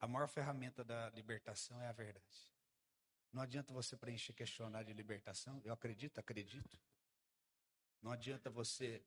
[0.00, 2.52] A maior ferramenta da libertação é a verdade.
[3.32, 5.62] Não adianta você preencher questionário de libertação.
[5.64, 6.78] Eu acredito, acredito.
[8.02, 9.02] Não adianta você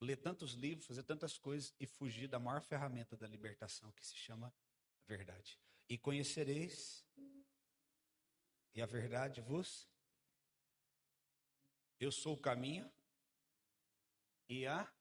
[0.00, 4.16] ler tantos livros, fazer tantas coisas e fugir da maior ferramenta da libertação, que se
[4.16, 4.54] chama
[5.06, 5.58] verdade.
[5.88, 7.04] E conhecereis,
[8.74, 9.88] e a verdade vos.
[11.98, 12.90] Eu sou o caminho,
[14.48, 14.92] e a.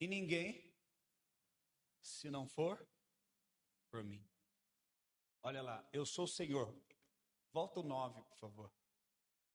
[0.00, 0.74] E ninguém,
[2.00, 2.86] se não for
[3.90, 4.22] por mim.
[5.42, 6.74] Olha lá, eu sou o Senhor.
[7.52, 8.72] Volta o 9, por favor.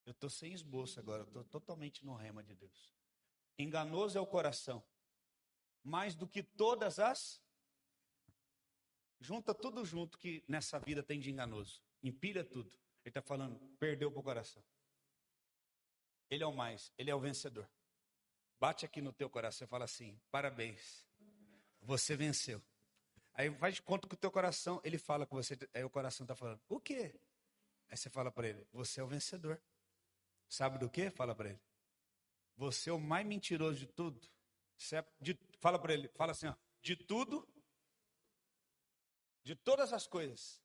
[0.05, 2.95] Eu estou sem esboço agora, estou totalmente no rema de Deus.
[3.59, 4.83] Enganoso é o coração,
[5.83, 7.41] mais do que todas as.
[9.19, 11.83] Junta tudo junto que nessa vida tem de enganoso.
[12.01, 12.79] Empilha tudo.
[13.07, 14.61] Ele está falando, perdeu para o coração.
[16.29, 17.65] Ele é o mais, ele é o vencedor.
[18.59, 21.07] Bate aqui no teu coração e fala assim: parabéns,
[21.81, 22.61] você venceu.
[23.33, 26.25] Aí faz de conta que o teu coração, ele fala com você, aí o coração
[26.25, 27.17] está falando, o quê?
[27.87, 29.61] Aí você fala para ele, você é o vencedor.
[30.49, 31.09] Sabe do que?
[31.09, 31.61] Fala para ele.
[32.57, 34.19] Você é o mais mentiroso de tudo.
[34.91, 37.47] É de, fala para ele, fala assim, ó, de tudo,
[39.45, 40.61] de todas as coisas.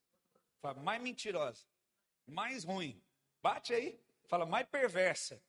[0.59, 1.65] Fala, mais mentirosa,
[2.25, 3.01] mais ruim.
[3.41, 5.41] Bate aí, fala, mais perversa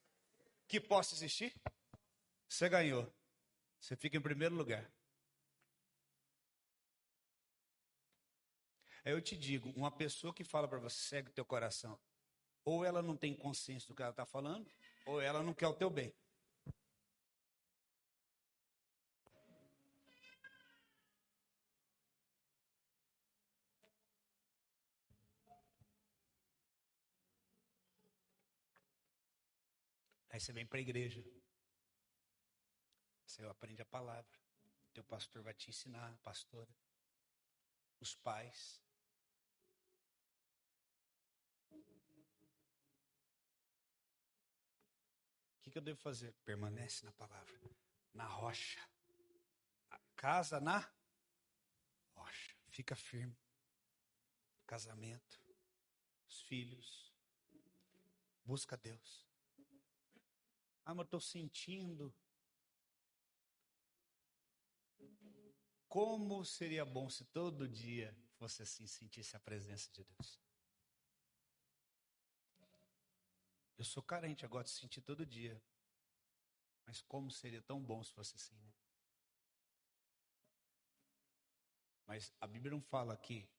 [0.67, 1.53] que possa existir.
[2.47, 3.13] Você ganhou.
[3.79, 4.91] Você fica em primeiro lugar.
[9.03, 11.99] Aí eu te digo, uma pessoa que fala para você, segue o teu coração,
[12.63, 14.67] ou ela não tem consciência do que ela está falando,
[15.05, 16.11] ou ela não quer o teu bem.
[30.35, 31.23] Aí você vem para a igreja.
[33.25, 34.37] Você aprende a palavra.
[34.93, 36.69] Teu pastor vai te ensinar, pastora.
[38.01, 38.83] Os pais.
[45.63, 46.33] que, que eu devo fazer?
[46.43, 47.57] Permanece na palavra,
[48.13, 48.85] na rocha.
[49.89, 50.85] A casa na
[52.13, 52.57] rocha.
[52.71, 53.39] Fica firme.
[54.67, 55.41] Casamento,
[56.27, 57.15] os filhos.
[58.43, 59.24] Busca Deus.
[60.85, 62.13] Ah, mas eu estou sentindo.
[65.89, 70.39] Como seria bom se todo dia você assim sentisse a presença de Deus?
[73.77, 75.61] Eu sou carente, eu gosto de sentir todo dia.
[76.85, 78.71] Mas como seria tão bom se fosse assim, né?
[82.05, 83.49] Mas a Bíblia não fala aqui.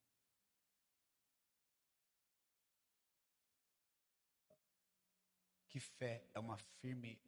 [5.77, 7.21] Que fé é uma firme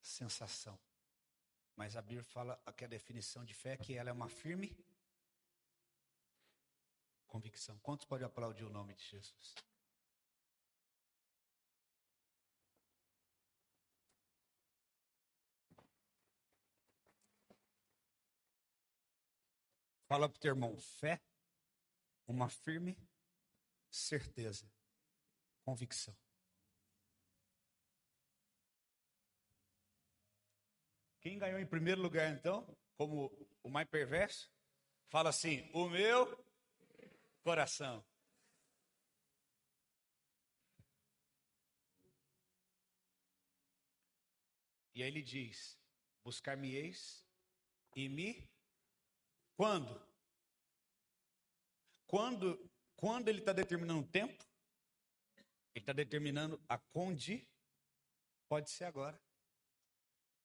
[0.00, 0.80] sensação.
[1.76, 4.74] Mas a Bíblia fala que a definição de fé é que ela é uma firme
[7.26, 7.78] convicção.
[7.80, 9.54] Quantos podem aplaudir o nome de Jesus?
[20.06, 21.20] Fala para o teu irmão, fé,
[22.26, 22.96] uma firme
[23.90, 24.66] certeza,
[25.66, 26.23] convicção.
[31.24, 33.32] Quem ganhou em primeiro lugar, então, como
[33.62, 34.52] o mais perverso?
[35.08, 36.38] Fala assim: o meu
[37.42, 38.04] coração.
[44.94, 45.80] E aí ele diz:
[46.22, 47.26] buscar-me-eis
[47.96, 48.46] e me
[49.56, 50.06] quando?
[52.06, 54.44] Quando, quando ele está determinando o tempo,
[55.74, 57.48] ele está determinando a conde.
[58.46, 59.18] Pode ser agora.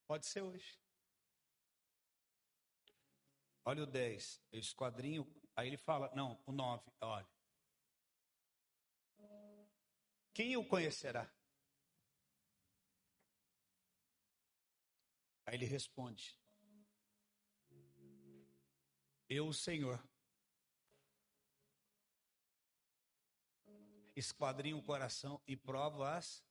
[0.09, 0.75] Pode ser hoje.
[3.63, 5.31] Olha o 10, o esquadrinho.
[5.55, 7.29] Aí ele fala, não, o 9, olha.
[10.33, 11.31] Quem o conhecerá?
[15.45, 16.35] Aí ele responde:
[19.29, 20.03] eu, o Senhor,
[24.15, 26.43] esquadrinho o coração e provo as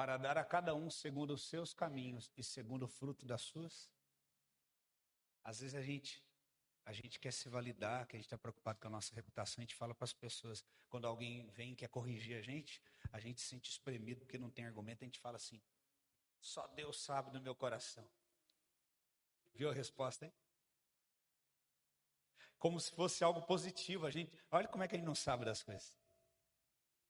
[0.00, 3.90] para dar a cada um segundo os seus caminhos e segundo o fruto das suas.
[5.44, 6.24] Às vezes a gente
[6.86, 9.60] a gente quer se validar, que a gente está preocupado com a nossa reputação, a
[9.60, 10.64] gente fala para as pessoas.
[10.88, 12.82] Quando alguém vem e quer corrigir a gente,
[13.12, 15.60] a gente se sente espremido porque não tem argumento, a gente fala assim:
[16.40, 18.10] só Deus sabe do meu coração.
[19.52, 20.32] Viu a resposta, hein?
[22.58, 24.06] Como se fosse algo positivo.
[24.06, 25.94] A gente, olha como é que a gente não sabe das coisas.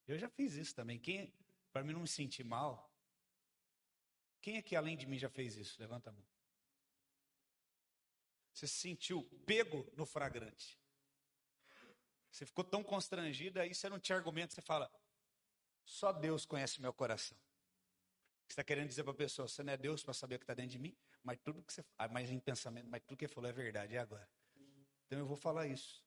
[0.08, 0.98] Eu já fiz isso também.
[0.98, 1.32] Quem,
[1.72, 2.90] para mim não me sentir mal,
[4.40, 5.80] quem aqui além de mim já fez isso?
[5.80, 6.26] Levanta a mão.
[8.52, 10.78] Você se sentiu pego no fragrante.
[12.30, 14.90] Você ficou tão constrangido, aí você não tinha argumento, você fala:
[15.84, 17.36] só Deus conhece meu coração.
[18.46, 20.44] Você está querendo dizer para a pessoa: você não é Deus para saber o que
[20.44, 23.28] está dentro de mim, mas tudo que você, ah, mas em pensamento, mas tudo que
[23.28, 24.28] falou é verdade, e agora?
[25.06, 26.04] Então eu vou falar isso.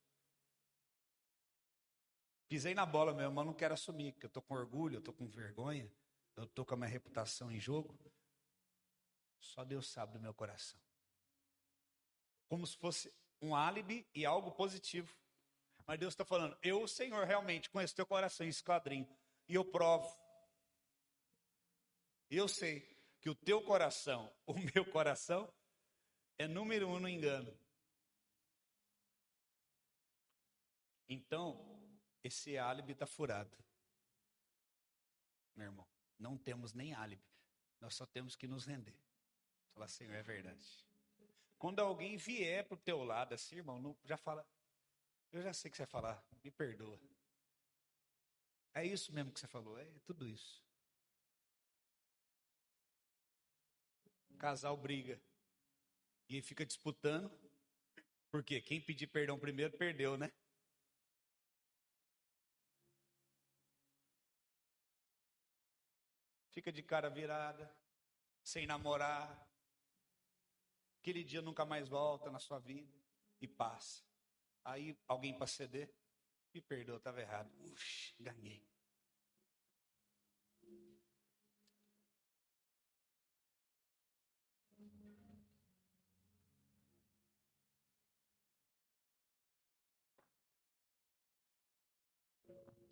[2.48, 5.14] Pisei na bola mesmo, mas não quero assumir, porque eu estou com orgulho, eu estou
[5.14, 5.91] com vergonha,
[6.36, 7.98] eu estou com a minha reputação em jogo.
[9.39, 10.80] Só Deus sabe do meu coração.
[12.48, 13.14] Como se fosse
[13.44, 15.14] um álibi e algo positivo.
[15.86, 19.08] Mas Deus está falando, eu, Senhor, realmente conheço teu coração, esquadrinho,
[19.50, 20.18] e eu provo.
[22.30, 22.82] Eu sei
[23.20, 25.52] que o teu coração, o meu coração,
[26.38, 27.54] é número um no engano.
[31.08, 31.72] Então,
[32.24, 33.55] esse álibi está furado.
[35.55, 37.24] Meu irmão, não temos nem álibi.
[37.80, 38.95] Nós só temos que nos render.
[39.74, 40.65] Falar, Senhor, é verdade.
[41.57, 44.47] Quando alguém vier para o teu lado assim, irmão, não, já fala.
[45.32, 46.99] Eu já sei que você vai falar, me perdoa.
[48.74, 50.63] É isso mesmo que você falou, é tudo isso.
[54.38, 55.21] Casal briga.
[56.28, 57.32] E fica disputando.
[58.30, 60.32] Porque quem pedir perdão primeiro perdeu, né?
[66.64, 67.70] Fica de cara virada,
[68.41, 69.45] sem namorar.
[71.01, 72.97] Aquele dia nunca mais volta na sua vida
[73.41, 74.01] e passa.
[74.64, 75.93] Aí alguém para ceder,
[76.53, 77.51] me perdoa, estava errado.
[77.66, 78.66] Ux, ganhei.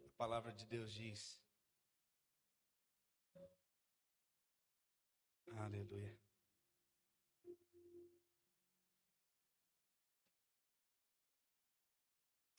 [0.05, 1.41] A palavra de Deus diz
[5.58, 6.18] Aleluia.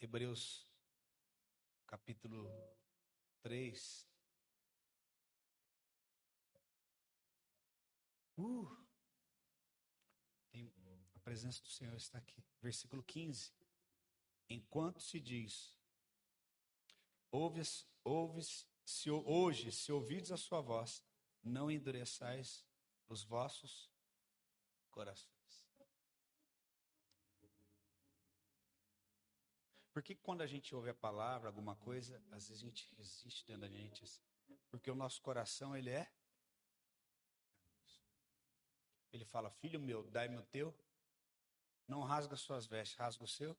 [0.01, 0.67] Hebreus
[1.87, 2.51] capítulo
[3.43, 4.09] 3.
[8.37, 8.67] Uh,
[10.51, 10.73] tem,
[11.15, 12.45] a presença do Senhor está aqui.
[12.61, 13.53] Versículo 15.
[14.49, 15.77] Enquanto se diz,
[17.31, 21.05] ouves, ouves, se, hoje, se ouvides a sua voz,
[21.43, 22.65] não endureçais
[23.13, 23.91] os vossos
[24.91, 25.33] corações.
[29.93, 33.63] Porque quando a gente ouve a palavra, alguma coisa, às vezes a gente resiste dentro
[33.63, 34.03] da gente.
[34.05, 34.23] Assim.
[34.71, 36.11] Porque o nosso coração, ele é.
[39.13, 40.75] Ele fala, filho meu, dai-me o teu.
[41.87, 43.55] Não rasga suas vestes, rasga o seu.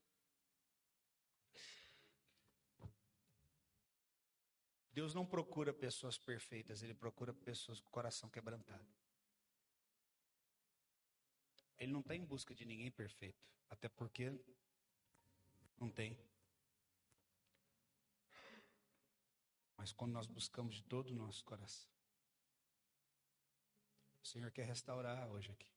[4.94, 8.86] Deus não procura pessoas perfeitas, Ele procura pessoas com o coração quebrantado.
[11.78, 13.42] Ele não está em busca de ninguém perfeito.
[13.68, 14.32] Até porque
[15.78, 16.18] não tem.
[19.76, 21.90] Mas quando nós buscamos de todo o nosso coração,
[24.22, 25.68] o Senhor quer restaurar hoje aqui.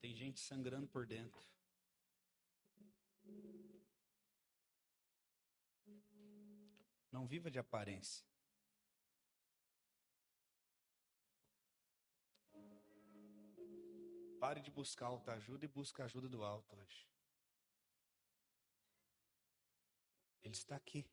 [0.00, 1.40] Tem gente sangrando por dentro.
[7.12, 8.24] Não viva de aparência.
[14.40, 17.06] Pare de buscar alta ajuda e busque a ajuda do alto hoje.
[20.42, 21.06] Ele está aqui.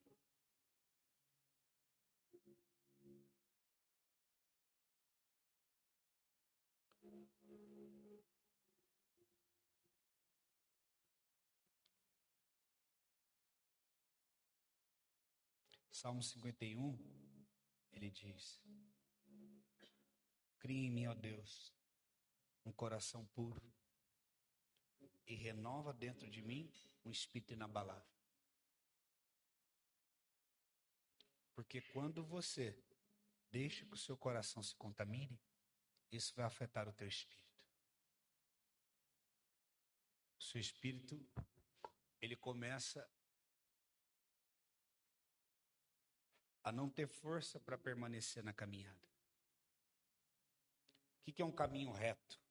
[15.91, 16.97] Salmo 51,
[17.91, 18.61] ele diz:
[20.59, 21.76] Crie em mim, ó Deus,
[22.67, 23.61] um coração puro
[25.25, 26.69] e renova dentro de mim
[27.05, 28.17] um espírito inabalável.
[31.55, 32.77] Porque quando você
[33.49, 35.39] deixa que o seu coração se contamine,
[36.11, 37.47] isso vai afetar o teu espírito.
[40.39, 41.25] O seu espírito,
[42.21, 43.09] ele começa
[46.63, 49.07] a não ter força para permanecer na caminhada.
[51.25, 52.46] O que é um caminho reto?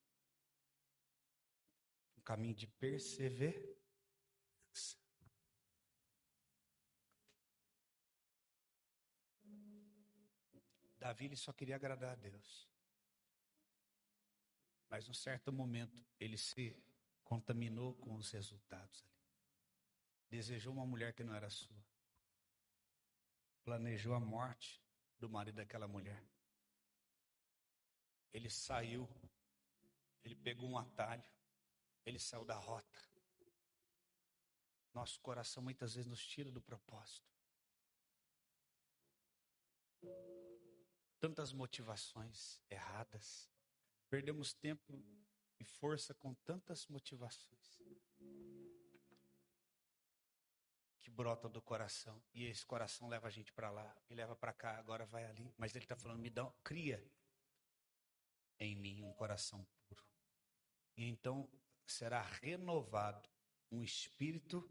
[2.26, 3.76] Caminho de perseverança.
[10.98, 12.68] Davi ele só queria agradar a Deus.
[14.90, 16.76] Mas, num certo momento, ele se
[17.22, 19.16] contaminou com os resultados ali.
[20.28, 21.76] Desejou uma mulher que não era sua.
[23.62, 24.82] Planejou a morte
[25.20, 26.24] do marido daquela mulher.
[28.32, 29.08] Ele saiu,
[30.24, 31.35] ele pegou um atalho,
[32.06, 32.98] ele saiu da rota.
[34.94, 37.28] Nosso coração muitas vezes nos tira do propósito.
[41.18, 43.50] Tantas motivações erradas.
[44.08, 45.04] Perdemos tempo
[45.58, 47.82] e força com tantas motivações
[51.00, 54.52] que brotam do coração e esse coração leva a gente para lá e leva para
[54.52, 57.04] cá, agora vai ali, mas ele está falando, me dá, cria
[58.58, 60.04] em mim um coração puro.
[60.96, 61.48] E então
[61.92, 63.28] será renovado
[63.70, 64.68] um espírito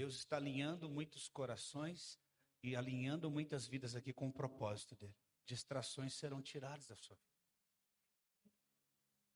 [0.00, 2.18] Deus está alinhando muitos corações
[2.62, 5.14] e alinhando muitas vidas aqui com o propósito dele.
[5.44, 7.30] Distrações serão tiradas da sua vida.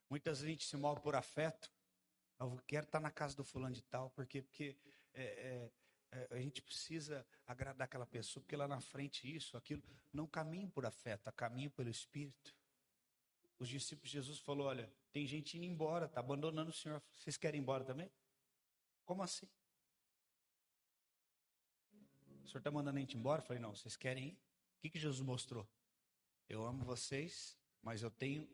[0.08, 1.70] Muitas gente se move por afeto.
[2.40, 4.74] Eu quero estar na casa do fulano de tal, porque, porque
[5.12, 5.72] é, é,
[6.12, 9.82] é, a gente precisa agradar aquela pessoa, porque lá na frente isso, aquilo.
[10.10, 12.56] Não caminho por afeto, caminho pelo Espírito.
[13.64, 17.02] Os discípulos de Jesus falou: olha, tem gente indo embora, está abandonando o Senhor.
[17.16, 18.12] Vocês querem ir embora também?
[19.06, 19.48] Como assim?
[22.44, 23.40] O senhor está mandando a gente embora?
[23.40, 24.32] Eu falei, não, vocês querem ir?
[24.32, 25.66] O que, que Jesus mostrou?
[26.46, 28.46] Eu amo vocês, mas eu tenho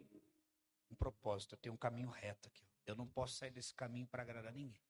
[0.88, 2.64] um propósito, eu tenho um caminho reto aqui.
[2.86, 4.80] Eu não posso sair desse caminho para agradar ninguém.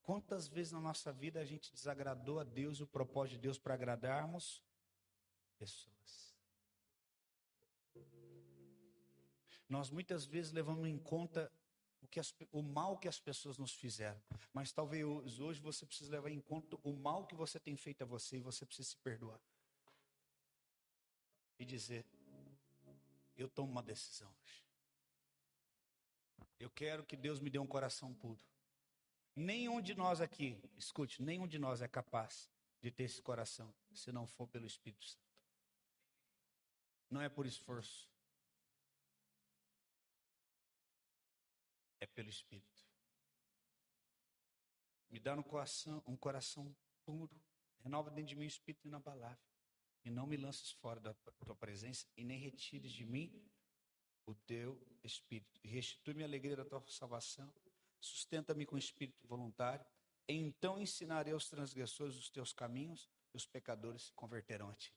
[0.00, 3.58] Quantas vezes na nossa vida a gente desagradou a Deus e o propósito de Deus
[3.58, 4.62] para agradarmos
[5.58, 6.31] pessoas?
[9.72, 11.50] Nós muitas vezes levamos em conta
[12.02, 14.22] o, que as, o mal que as pessoas nos fizeram.
[14.52, 18.04] Mas talvez hoje você precise levar em conta o mal que você tem feito a
[18.04, 19.40] você e você precisa se perdoar.
[21.58, 22.04] E dizer:
[23.34, 24.62] Eu tomo uma decisão hoje.
[26.60, 28.38] Eu quero que Deus me dê um coração puro.
[29.34, 32.50] Nenhum de nós aqui, escute, nenhum de nós é capaz
[32.82, 35.32] de ter esse coração se não for pelo Espírito Santo.
[37.08, 38.11] Não é por esforço.
[42.02, 42.84] É pelo Espírito.
[45.08, 46.74] Me dá um coração, um coração
[47.04, 47.40] puro.
[47.78, 49.38] Renova dentro de mim o Espírito inabalável.
[50.04, 53.48] E não me lances fora da tua presença e nem retires de mim
[54.26, 55.60] o teu Espírito.
[55.62, 57.54] Restitui-me a alegria da tua salvação.
[58.00, 59.86] Sustenta-me com o Espírito voluntário.
[60.26, 64.92] Então ensinarei aos transgressores os teus caminhos e os pecadores se converterão a ti.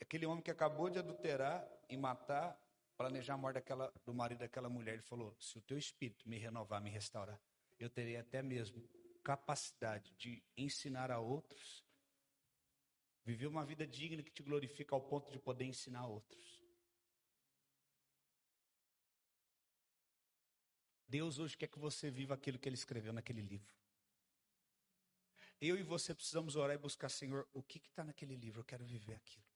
[0.00, 2.58] Aquele homem que acabou de adulterar e matar
[3.00, 4.92] planejar a morte daquela, do marido daquela mulher.
[4.92, 7.40] Ele falou: se o teu espírito me renovar, me restaurar,
[7.78, 8.86] eu terei até mesmo
[9.24, 11.82] capacidade de ensinar a outros,
[13.24, 16.60] viver uma vida digna que te glorifica ao ponto de poder ensinar a outros.
[21.08, 23.74] Deus hoje quer que você viva aquilo que ele escreveu naquele livro.
[25.58, 28.60] Eu e você precisamos orar e buscar, Senhor, o que está naquele livro?
[28.60, 29.49] Eu quero viver aquilo.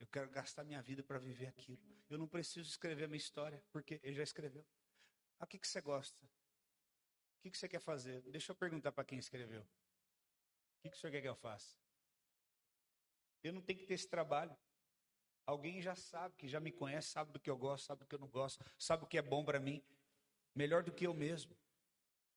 [0.00, 1.78] Eu quero gastar minha vida para viver aquilo.
[2.08, 4.66] Eu não preciso escrever minha história, porque ele já escreveu.
[5.38, 6.24] Ah, o que, que você gosta?
[6.24, 8.22] O que, que você quer fazer?
[8.22, 9.60] Deixa eu perguntar para quem escreveu.
[9.60, 11.76] O que, que o senhor quer que eu faça?
[13.42, 14.56] Eu não tenho que ter esse trabalho.
[15.46, 18.14] Alguém já sabe, que já me conhece, sabe do que eu gosto, sabe do que
[18.14, 19.82] eu não gosto, sabe o que é bom para mim,
[20.54, 21.56] melhor do que eu mesmo.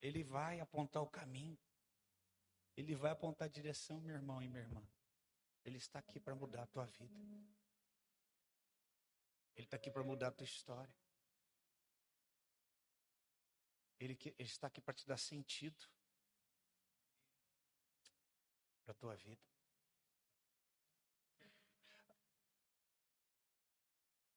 [0.01, 1.57] Ele vai apontar o caminho.
[2.75, 4.85] Ele vai apontar a direção, meu irmão e minha irmã.
[5.63, 7.13] Ele está aqui para mudar a tua vida.
[9.55, 10.93] Ele está aqui para mudar a tua história.
[13.99, 15.85] Ele, ele está aqui para te dar sentido
[18.83, 19.41] para a tua vida.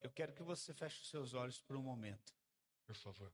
[0.00, 2.32] Eu quero que você feche os seus olhos por um momento,
[2.84, 3.32] por favor.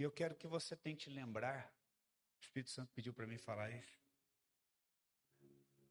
[0.00, 1.70] E eu quero que você tente lembrar,
[2.38, 4.00] o Espírito Santo pediu para mim falar isso,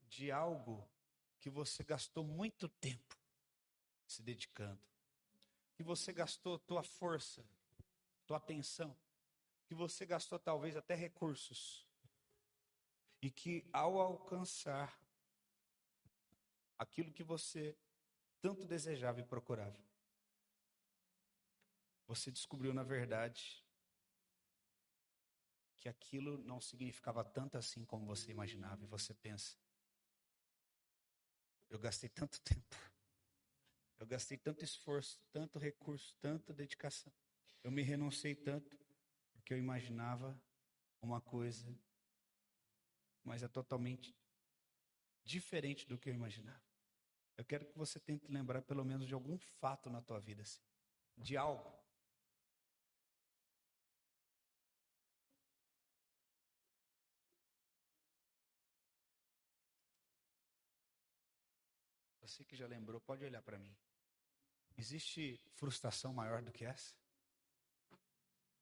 [0.08, 0.90] de algo
[1.38, 3.16] que você gastou muito tempo
[4.08, 4.82] se dedicando,
[5.76, 7.48] que você gastou tua força,
[8.26, 9.00] tua atenção,
[9.68, 11.88] que você gastou talvez até recursos,
[13.22, 15.00] e que ao alcançar
[16.80, 17.78] aquilo que você
[18.42, 19.80] tanto desejava e procurava,
[22.08, 23.69] você descobriu na verdade
[25.80, 28.84] que aquilo não significava tanto assim como você imaginava.
[28.84, 29.58] E você pensa:
[31.70, 32.76] eu gastei tanto tempo,
[34.00, 37.12] eu gastei tanto esforço, tanto recurso, tanta dedicação.
[37.64, 38.78] Eu me renunciei tanto
[39.34, 40.40] porque eu imaginava
[41.02, 41.68] uma coisa,
[43.24, 44.16] mas é totalmente
[45.24, 46.62] diferente do que eu imaginava.
[47.38, 50.62] Eu quero que você tente lembrar pelo menos de algum fato na tua vida, assim,
[51.18, 51.79] de algo
[62.40, 63.76] Você que já lembrou, pode olhar para mim.
[64.78, 66.96] Existe frustração maior do que essa?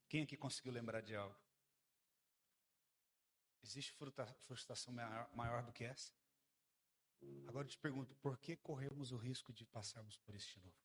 [0.10, 1.40] Quem aqui conseguiu lembrar de algo?
[3.62, 3.94] Existe
[4.48, 4.92] frustração
[5.36, 6.12] maior, do que essa?
[7.48, 10.76] Agora eu te pergunto, por que corremos o risco de passarmos por isso de novo?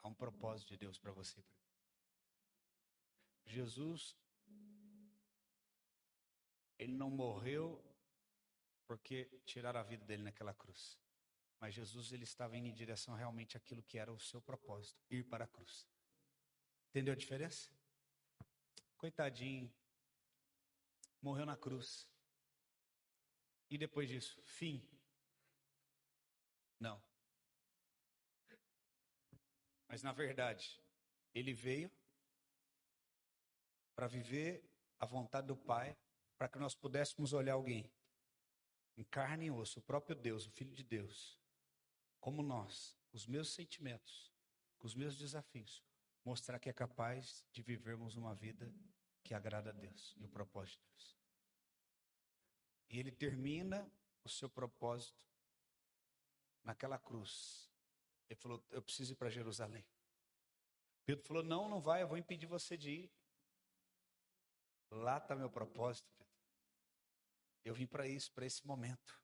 [0.00, 1.44] Há um propósito de Deus para você.
[3.44, 4.16] Jesus,
[6.78, 7.91] ele não morreu
[8.86, 10.98] porque tiraram a vida dele naquela cruz.
[11.60, 15.24] Mas Jesus ele estava indo em direção realmente àquilo que era o seu propósito, ir
[15.24, 15.86] para a cruz.
[16.88, 17.70] Entendeu a diferença?
[18.96, 19.72] Coitadinho,
[21.20, 22.08] morreu na cruz.
[23.70, 24.86] E depois disso, fim.
[26.78, 27.02] Não.
[29.88, 30.82] Mas na verdade,
[31.32, 31.90] ele veio
[33.94, 34.64] para viver
[34.98, 35.96] a vontade do Pai,
[36.36, 37.90] para que nós pudéssemos olhar alguém
[38.96, 41.38] em carne e osso, o próprio Deus, o Filho de Deus,
[42.20, 44.32] como nós, os meus sentimentos,
[44.78, 45.82] com os meus desafios,
[46.24, 48.72] mostrar que é capaz de vivermos uma vida
[49.22, 51.16] que agrada a Deus e o propósito de Deus.
[52.90, 53.90] E ele termina
[54.24, 55.18] o seu propósito
[56.62, 57.70] naquela cruz.
[58.28, 59.84] Ele falou: Eu preciso ir para Jerusalém.
[61.04, 63.12] Pedro falou: Não, não vai, eu vou impedir você de ir.
[64.90, 66.21] Lá está meu propósito.
[67.64, 69.20] Eu vim para isso, para esse momento.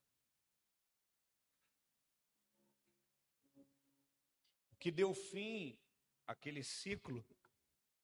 [4.70, 5.78] O que deu fim
[6.26, 7.24] àquele ciclo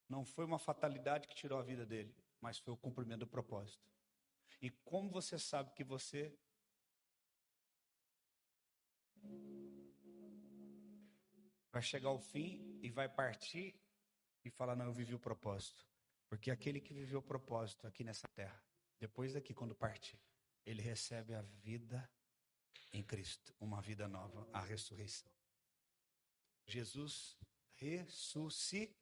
[0.08, 3.88] não foi uma fatalidade que tirou a vida dele, mas foi o cumprimento do propósito.
[4.60, 6.36] E como você sabe que você
[11.70, 13.74] vai chegar ao fim e vai partir
[14.44, 15.84] e falar: Não, eu vivi o propósito.
[16.28, 18.62] Porque aquele que viveu o propósito aqui nessa terra,
[18.98, 20.20] depois daqui, quando partir,
[20.64, 22.10] ele recebe a vida
[22.92, 25.30] em Cristo, uma vida nova, a ressurreição.
[26.66, 27.36] Jesus
[27.74, 28.94] ressuscitou,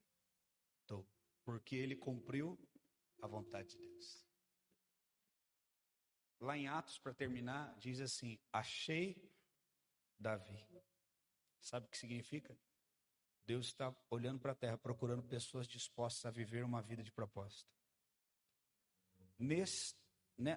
[1.44, 2.58] porque ele cumpriu
[3.20, 4.26] a vontade de Deus.
[6.40, 9.30] Lá em Atos, para terminar, diz assim: Achei
[10.18, 10.66] Davi.
[11.60, 12.58] Sabe o que significa?
[13.44, 17.70] Deus está olhando para a terra, procurando pessoas dispostas a viver uma vida de propósito.
[19.38, 19.96] Neste,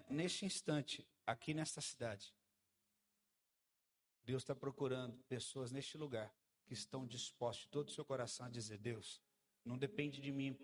[0.10, 2.34] neste instante, aqui nesta cidade,
[4.24, 6.34] Deus está procurando pessoas neste lugar
[6.66, 9.22] que estão dispostas todo o seu coração a dizer: Deus,
[9.64, 10.58] não depende de mim,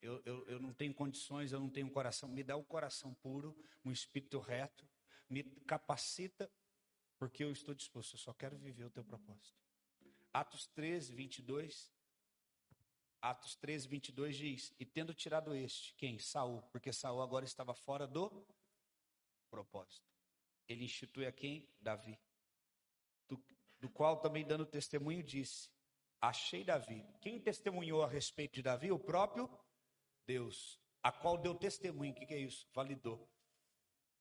[0.00, 3.14] eu, eu, eu não tenho condições, eu não tenho um coração, me dá um coração
[3.14, 4.88] puro, um espírito reto,
[5.28, 6.50] me capacita,
[7.18, 9.58] porque eu estou disposto, eu só quero viver o teu propósito.
[10.32, 11.90] Atos 13, 22.
[13.20, 16.18] Atos 13, 22 diz: E tendo tirado este, quem?
[16.18, 18.46] Saul, porque Saul agora estava fora do
[19.50, 20.06] propósito.
[20.68, 21.68] Ele institui a quem?
[21.80, 22.18] Davi.
[23.28, 23.42] Do,
[23.78, 25.70] do qual também dando testemunho disse:
[26.20, 27.04] Achei Davi.
[27.20, 28.90] Quem testemunhou a respeito de Davi?
[28.90, 29.48] O próprio
[30.26, 30.80] Deus.
[31.02, 32.12] A qual deu testemunho.
[32.12, 32.68] O que, que é isso?
[32.72, 33.28] Validou.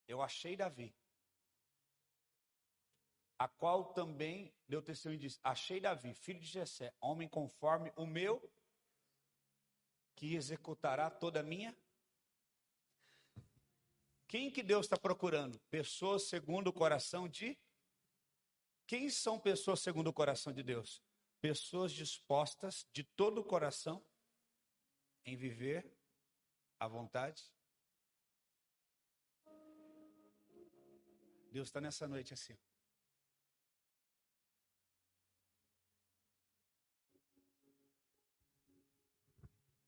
[0.07, 0.95] Eu achei Davi.
[3.37, 8.05] A qual também deu testemunho e disse: Achei Davi, filho de Jessé, homem conforme o
[8.05, 8.41] meu,
[10.15, 11.75] que executará toda a minha
[14.27, 15.59] quem que Deus está procurando?
[15.69, 17.57] Pessoas segundo o coração de.
[18.87, 21.01] Quem são pessoas segundo o coração de Deus?
[21.39, 24.03] Pessoas dispostas de todo o coração
[25.23, 25.89] em viver
[26.79, 27.43] a vontade.
[31.51, 32.57] Deus está nessa noite assim.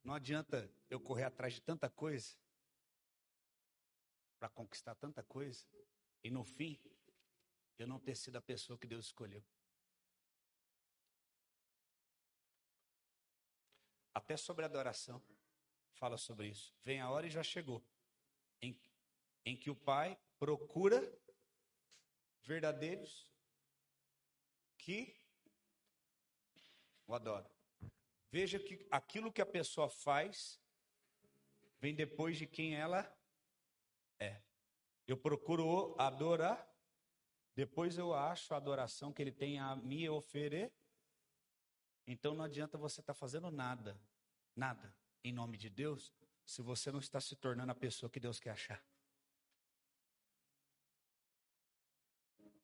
[0.07, 2.33] Não adianta eu correr atrás de tanta coisa
[4.39, 5.67] para conquistar tanta coisa
[6.23, 6.79] e no fim
[7.77, 9.43] eu não ter sido a pessoa que Deus escolheu.
[14.13, 15.21] Até sobre adoração
[15.95, 16.73] fala sobre isso.
[16.85, 17.85] Vem a hora e já chegou
[18.61, 18.79] em,
[19.43, 21.01] em que o Pai procura
[22.43, 23.29] verdadeiros
[24.77, 25.19] que
[27.05, 27.56] o adoram.
[28.31, 30.61] Veja que aquilo que a pessoa faz
[31.79, 33.11] vem depois de quem ela
[34.19, 34.41] é.
[35.07, 36.67] Eu procuro adorar,
[37.55, 40.73] depois eu acho a adoração que ele tem a me oferecer.
[42.05, 43.99] Então não adianta você estar tá fazendo nada,
[44.55, 46.13] nada, em nome de Deus,
[46.45, 48.81] se você não está se tornando a pessoa que Deus quer achar.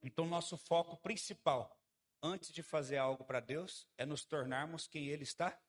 [0.01, 1.79] Então, nosso foco principal,
[2.23, 5.61] antes de fazer algo para Deus, é nos tornarmos quem Ele está.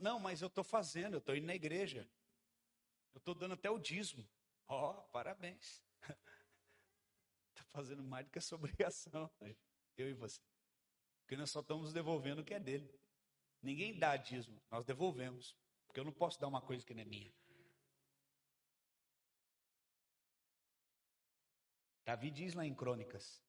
[0.00, 2.08] Não, mas eu estou fazendo, eu estou indo na igreja.
[3.12, 4.28] Eu estou dando até o dízimo.
[4.68, 5.82] Ó, oh, parabéns.
[7.50, 9.30] Está fazendo mais do que a sua obrigação.
[9.96, 10.40] Eu e você.
[11.22, 12.88] Porque nós só estamos devolvendo o que é dele.
[13.60, 15.56] Ninguém dá dízimo, nós devolvemos.
[15.86, 17.32] Porque eu não posso dar uma coisa que não é minha.
[22.06, 23.42] Davi diz lá em Crônicas.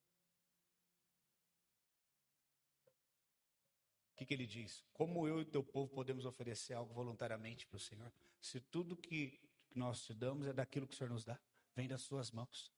[4.12, 4.84] O que, que ele diz?
[4.94, 8.12] Como eu e teu povo podemos oferecer algo voluntariamente para o Senhor?
[8.42, 9.40] Se tudo que
[9.76, 11.40] nós te damos é daquilo que o Senhor nos dá,
[11.76, 12.74] vem das suas mãos.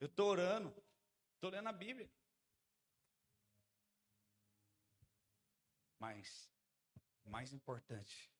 [0.00, 0.74] Eu estou orando,
[1.34, 2.10] estou lendo a Bíblia.
[5.98, 6.50] Mas,
[7.26, 8.32] mais importante,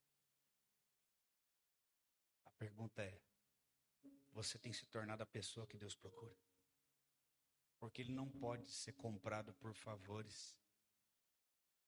[2.47, 3.26] a pergunta é:
[4.37, 6.37] você tem se tornado a pessoa que Deus procura?
[7.79, 10.55] Porque Ele não pode ser comprado por favores.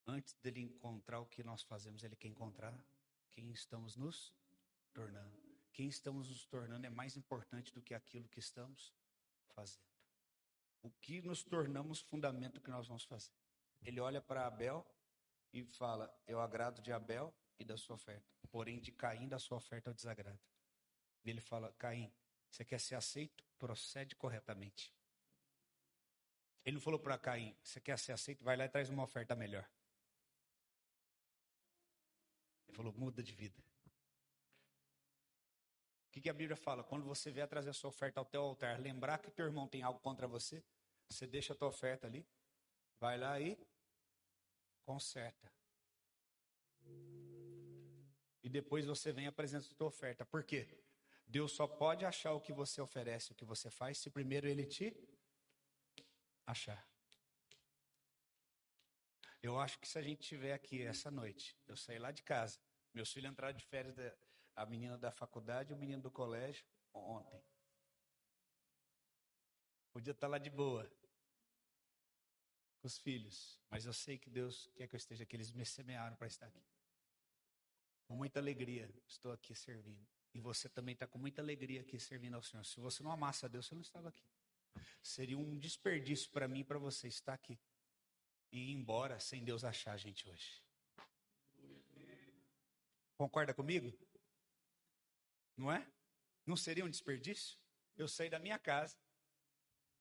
[0.07, 2.75] Antes dele encontrar o que nós fazemos, Ele quer encontrar
[3.31, 4.35] quem estamos nos
[4.95, 5.37] tornando.
[5.75, 8.95] Quem estamos nos tornando é mais importante do que aquilo que estamos
[9.51, 9.85] fazendo.
[10.83, 13.33] O que nos tornamos fundamento que nós vamos fazer.
[13.83, 14.87] Ele olha para Abel
[15.53, 19.59] e fala: Eu agrado de Abel e da sua oferta, porém de Caim da sua
[19.59, 20.41] oferta eu desagrado.
[21.25, 22.11] Ele fala: Caim,
[22.51, 23.45] você quer ser aceito?
[23.59, 24.95] Procede corretamente.
[26.65, 28.45] Ele não falou para Caim: Você quer ser aceito?
[28.45, 29.69] Vai lá e traz uma oferta melhor.
[32.67, 33.63] Ele falou: Muda de vida.
[36.09, 36.83] O que, a Bíblia fala?
[36.83, 39.83] Quando você vier trazer a sua oferta ao teu altar, lembrar que teu irmão tem
[39.83, 40.65] algo contra você,
[41.09, 42.27] você deixa a tua oferta ali,
[42.99, 43.57] vai lá e
[44.85, 45.53] conserta.
[48.43, 50.25] E depois você vem e apresenta a tua oferta.
[50.25, 50.67] Por quê?
[51.29, 54.64] Deus só pode achar o que você oferece, o que você faz, se primeiro ele
[54.64, 54.97] te
[56.47, 56.89] achar.
[59.43, 62.59] Eu acho que se a gente estiver aqui essa noite, eu sair lá de casa,
[62.95, 64.16] meus filhos entraram de férias, da,
[64.57, 67.45] a menina da faculdade e o menino do colégio, ontem.
[69.93, 70.91] Podia estar lá de boa
[72.81, 75.37] com os filhos, mas eu sei que Deus quer que eu esteja aqui.
[75.37, 76.64] Eles me semearam para estar aqui.
[78.07, 80.18] Com muita alegria estou aqui servindo.
[80.35, 82.64] E você também está com muita alegria aqui servindo ao Senhor.
[82.64, 84.24] Se você não amasse a Deus, você não estava aqui.
[85.03, 87.59] Seria um desperdício para mim e para você estar aqui.
[88.53, 90.62] E ir embora sem Deus achar a gente hoje.
[93.16, 93.93] Concorda comigo?
[95.57, 95.87] Não é?
[96.47, 97.59] Não seria um desperdício?
[97.97, 98.97] Eu sair da minha casa,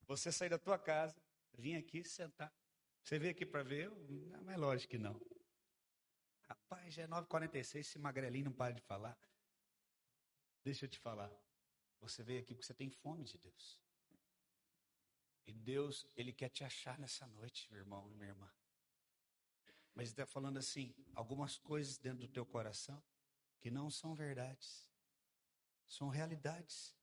[0.05, 1.19] você sair da tua casa,
[1.57, 2.53] vim aqui sentar.
[3.03, 3.89] Você veio aqui para ver?
[3.89, 5.19] Não, mas lógico que não.
[6.47, 9.17] Rapaz, já é 9h46, esse magrelinho não para de falar.
[10.67, 11.31] Deixa eu te falar.
[12.01, 13.81] Você veio aqui porque você tem fome de Deus.
[15.45, 18.51] E Deus, Ele quer te achar nessa noite, meu irmão e minha irmã.
[19.95, 23.01] Mas está falando assim, algumas coisas dentro do teu coração
[23.61, 24.91] que não são verdades.
[25.87, 26.93] São realidades.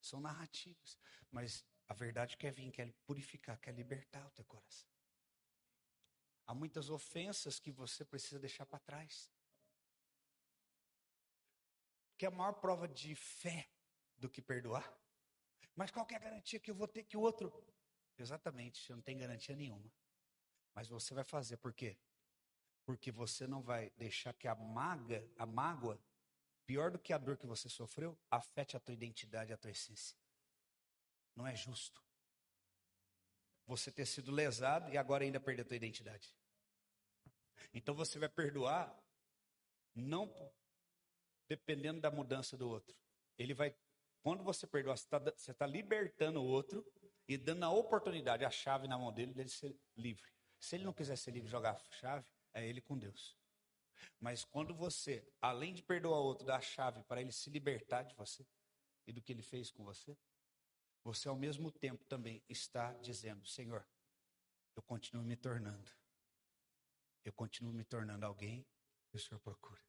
[0.00, 0.98] São narrativas.
[1.30, 4.90] Mas a verdade quer vir, quer purificar, quer libertar o teu coração.
[6.48, 9.30] Há muitas ofensas que você precisa deixar para trás.
[12.24, 13.68] Que é a maior prova de fé
[14.16, 14.90] do que perdoar.
[15.76, 17.52] Mas qual é a garantia que eu vou ter que o outro?
[18.16, 19.92] Exatamente, não tem garantia nenhuma.
[20.74, 21.98] Mas você vai fazer, por quê?
[22.86, 26.02] Porque você não vai deixar que a maga, a mágoa,
[26.64, 30.16] pior do que a dor que você sofreu, afete a tua identidade, a tua essência.
[31.36, 32.02] Não é justo
[33.66, 36.34] você ter sido lesado e agora ainda perder a tua identidade.
[37.74, 38.98] Então você vai perdoar
[39.94, 40.32] não
[41.48, 42.96] dependendo da mudança do outro.
[43.38, 43.74] Ele vai,
[44.22, 46.84] quando você perdoar, você está tá libertando o outro
[47.28, 50.30] e dando a oportunidade, a chave na mão dele, dele ser livre.
[50.58, 53.36] Se ele não quiser ser livre, jogar a chave, é ele com Deus.
[54.20, 58.02] Mas quando você, além de perdoar o outro, dá a chave para ele se libertar
[58.02, 58.46] de você
[59.06, 60.16] e do que ele fez com você,
[61.02, 63.86] você ao mesmo tempo também está dizendo: Senhor,
[64.74, 65.90] eu continuo me tornando,
[67.24, 68.66] eu continuo me tornando alguém
[69.10, 69.80] que o Senhor procura.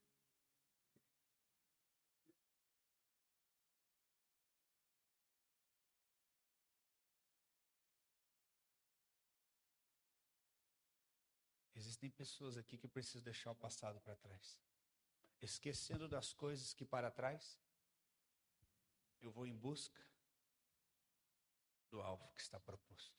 [11.96, 14.60] Existem pessoas aqui que precisam deixar o passado para trás.
[15.42, 17.58] Esquecendo das coisas que para trás,
[19.22, 20.06] eu vou em busca
[21.90, 23.18] do alvo que está proposto.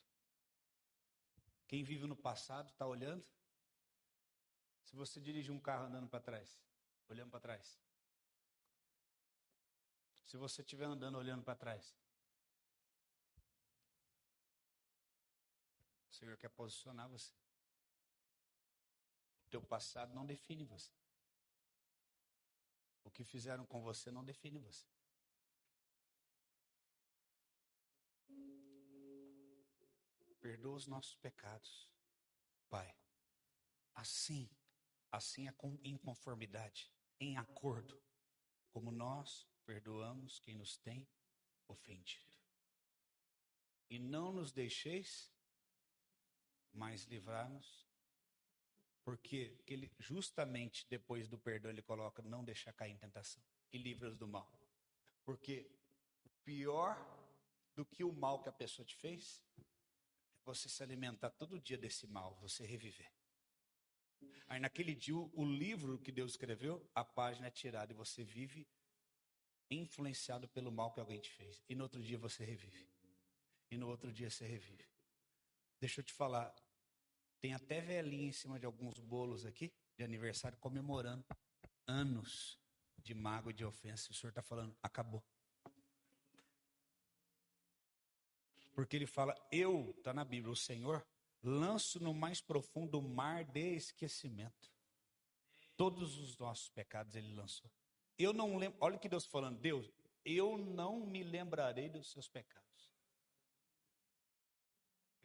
[1.66, 3.26] Quem vive no passado está olhando.
[4.82, 6.60] Se você dirige um carro andando para trás,
[7.08, 7.80] olhando para trás.
[10.26, 11.96] Se você estiver andando olhando para trás,
[16.10, 17.45] o Senhor quer posicionar você.
[19.56, 20.92] Teu passado não define você.
[23.02, 24.86] O que fizeram com você não define você.
[30.38, 31.90] Perdoa os nossos pecados,
[32.68, 32.94] Pai.
[33.94, 34.46] Assim,
[35.10, 37.98] assim é com inconformidade, em acordo,
[38.68, 41.08] como nós perdoamos quem nos tem
[41.66, 42.36] ofendido.
[43.88, 45.32] E não nos deixeis
[46.74, 47.85] mais livrar-nos
[49.06, 53.40] porque ele, justamente depois do perdão ele coloca não deixar cair em tentação
[53.72, 54.50] e livra-os do mal.
[55.24, 55.70] Porque
[56.44, 56.98] pior
[57.76, 59.62] do que o mal que a pessoa te fez é
[60.44, 63.08] você se alimentar todo dia desse mal, você reviver.
[64.48, 68.66] Aí naquele dia o livro que Deus escreveu, a página é tirada e você vive
[69.70, 71.62] influenciado pelo mal que alguém te fez.
[71.68, 72.88] E no outro dia você revive.
[73.70, 74.84] E no outro dia você revive.
[75.78, 76.52] Deixa eu te falar,
[77.46, 81.24] tem até velhinha em cima de alguns bolos aqui, de aniversário, comemorando
[81.86, 82.58] anos
[82.98, 84.10] de mágoa e de ofensa.
[84.10, 85.22] O Senhor está falando, acabou.
[88.74, 91.06] Porque ele fala, eu, está na Bíblia, o Senhor,
[91.40, 94.68] lanço no mais profundo mar de esquecimento.
[95.76, 97.70] Todos os nossos pecados ele lançou.
[98.18, 99.88] Eu não lembro, olha o que Deus falando, Deus,
[100.24, 102.65] eu não me lembrarei dos seus pecados.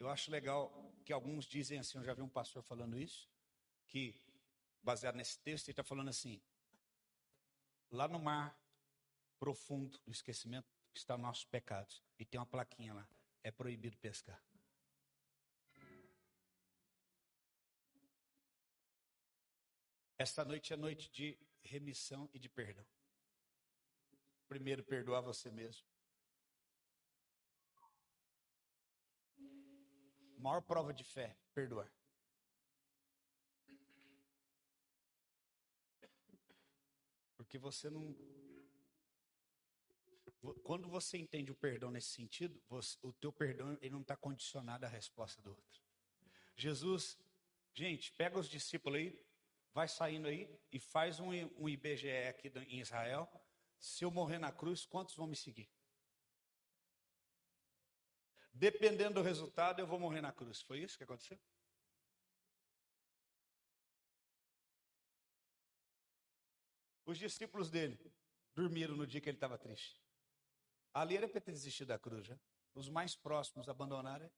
[0.02, 3.30] Eu acho legal que alguns dizem assim, eu já vi um pastor falando isso,
[3.86, 4.20] que,
[4.82, 6.42] baseado nesse texto, ele está falando assim:
[7.88, 8.60] lá no mar
[9.38, 12.02] profundo do esquecimento estão nossos pecados.
[12.18, 13.08] E tem uma plaquinha lá:
[13.44, 14.42] é proibido pescar.
[20.18, 22.84] Esta noite é noite de remissão e de perdão.
[24.48, 25.91] Primeiro, perdoar você mesmo.
[30.42, 31.88] Maior prova de fé, perdoar.
[37.36, 38.12] Porque você não.
[40.64, 44.84] Quando você entende o perdão nesse sentido, você, o teu perdão ele não está condicionado
[44.84, 45.80] à resposta do outro.
[46.56, 47.16] Jesus,
[47.72, 49.24] gente, pega os discípulos aí,
[49.72, 53.30] vai saindo aí e faz um, um IBGE aqui em Israel.
[53.78, 55.70] Se eu morrer na cruz, quantos vão me seguir?
[58.52, 60.60] Dependendo do resultado, eu vou morrer na cruz.
[60.62, 61.38] Foi isso que aconteceu?
[67.04, 67.98] Os discípulos dele
[68.54, 70.00] dormiram no dia que ele estava triste.
[70.94, 72.26] Ali era para ter desistido da cruz.
[72.26, 72.38] Já.
[72.74, 74.30] Os mais próximos abandonaram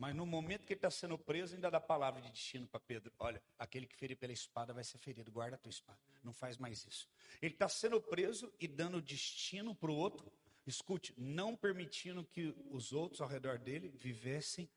[0.00, 3.12] Mas no momento que ele está sendo preso, ainda dá palavra de destino para Pedro.
[3.18, 5.30] Olha, aquele que ferir pela espada vai ser ferido.
[5.30, 6.00] Guarda a tua espada.
[6.24, 7.06] Não faz mais isso.
[7.42, 10.32] Ele está sendo preso e dando destino para o outro.
[10.66, 14.70] Escute, não permitindo que os outros ao redor dele vivessem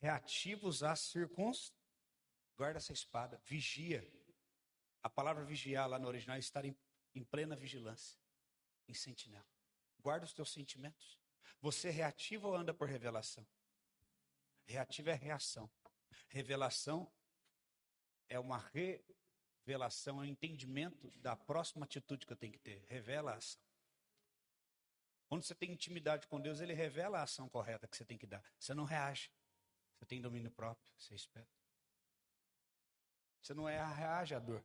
[0.00, 1.78] reativos às circunstâncias.
[2.56, 3.38] Guarda essa espada.
[3.44, 4.10] Vigia.
[5.02, 6.74] A palavra vigiar lá no original é estar em,
[7.14, 8.18] em plena vigilância,
[8.88, 9.44] em sentinela.
[10.00, 11.18] Guarda os teus sentimentos.
[11.60, 13.46] Você é reativa ou anda por revelação?
[14.72, 15.70] Reativa é reação.
[16.28, 17.12] Revelação
[18.26, 22.82] é uma revelação, é um entendimento da próxima atitude que eu tenho que ter.
[22.88, 23.60] Revela a ação.
[25.28, 28.26] Quando você tem intimidade com Deus, ele revela a ação correta que você tem que
[28.26, 28.42] dar.
[28.58, 29.30] Você não reage.
[29.98, 31.48] Você tem domínio próprio, você espera.
[33.42, 34.64] Você não é reage à dor.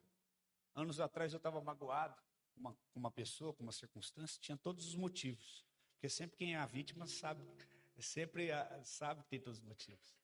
[0.74, 2.16] Anos atrás eu estava magoado
[2.54, 5.66] com uma, uma pessoa, com uma circunstância, tinha todos os motivos.
[5.92, 7.44] Porque sempre quem é a vítima sabe
[8.02, 10.16] sempre ah, sabe que tem todos os motivos.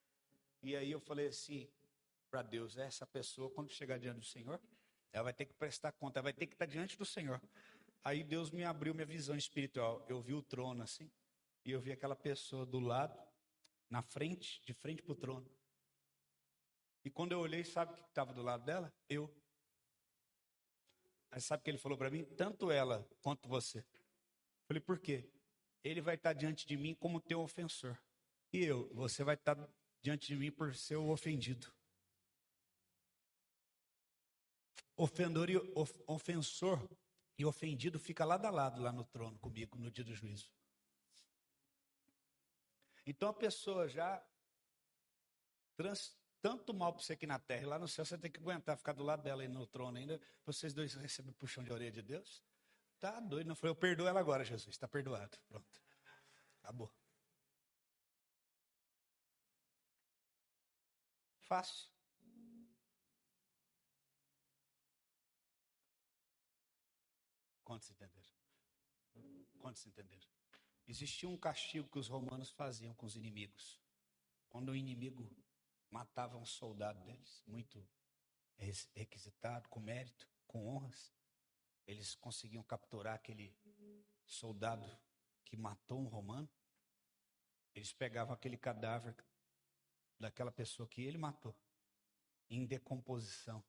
[0.63, 1.69] E aí eu falei assim
[2.31, 4.61] para Deus: essa pessoa, quando chegar diante do Senhor,
[5.13, 7.41] ela vai ter que prestar conta, ela vai ter que estar diante do Senhor.
[8.03, 10.05] Aí Deus me abriu minha visão espiritual.
[10.09, 11.11] Eu vi o trono assim,
[11.65, 13.19] e eu vi aquela pessoa do lado,
[13.89, 15.51] na frente, de frente para o trono.
[17.05, 18.93] E quando eu olhei, sabe o que estava do lado dela?
[19.09, 19.33] Eu.
[21.31, 22.25] Aí sabe o que ele falou para mim?
[22.25, 23.85] Tanto ela quanto você.
[24.67, 25.29] Falei, por quê?
[25.85, 27.97] Ele vai estar diante de mim como teu ofensor.
[28.51, 29.57] E eu, você vai estar
[30.01, 31.71] diante de mim por ser o ofendido.
[34.97, 36.89] Ofendor e of, ofensor
[37.37, 40.51] e ofendido fica lado a lado lá no trono comigo no dia do juízo.
[43.07, 44.25] Então a pessoa já
[45.77, 48.39] trans, tanto mal para você aqui na terra, e lá no céu você tem que
[48.39, 51.91] aguentar ficar do lado dela aí no trono ainda, vocês dois recebem puxão de orelha
[51.91, 52.43] de Deus.
[53.05, 53.69] Tá doido, não foi?
[53.69, 55.39] Eu perdoo ela agora, Jesus, está perdoado.
[55.47, 55.83] Pronto.
[56.63, 56.91] Acabou.
[61.41, 61.91] Fácil.
[67.63, 68.31] Quantos entenderam?
[69.59, 70.27] Quantos entenderam?
[70.89, 73.79] Existia um castigo que os romanos faziam com os inimigos.
[74.49, 75.31] Quando o inimigo
[75.91, 77.87] matava um soldado deles, muito
[78.95, 81.13] requisitado, com mérito, com honras,
[81.87, 83.57] eles conseguiam capturar aquele
[84.27, 84.87] soldado
[85.45, 86.49] que matou um romano.
[87.75, 89.17] Eles pegavam aquele cadáver
[90.19, 91.57] daquela pessoa que ele matou,
[92.49, 93.63] em decomposição,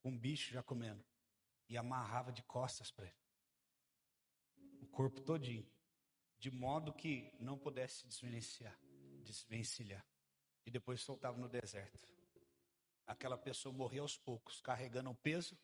[0.00, 1.04] com um bicho já comendo,
[1.68, 3.24] e amarrava de costas para ele
[4.84, 5.66] o corpo todinho,
[6.38, 8.78] de modo que não pudesse desvencilhar,
[9.22, 10.06] desvencilhar.
[10.66, 12.06] E depois soltava no deserto.
[13.06, 15.58] Aquela pessoa morria aos poucos, carregando um peso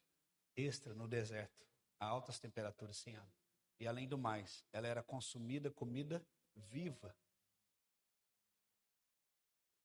[0.57, 1.67] extra no deserto,
[1.99, 3.33] a altas temperaturas sem água.
[3.79, 7.17] E além do mais, ela era consumida comida viva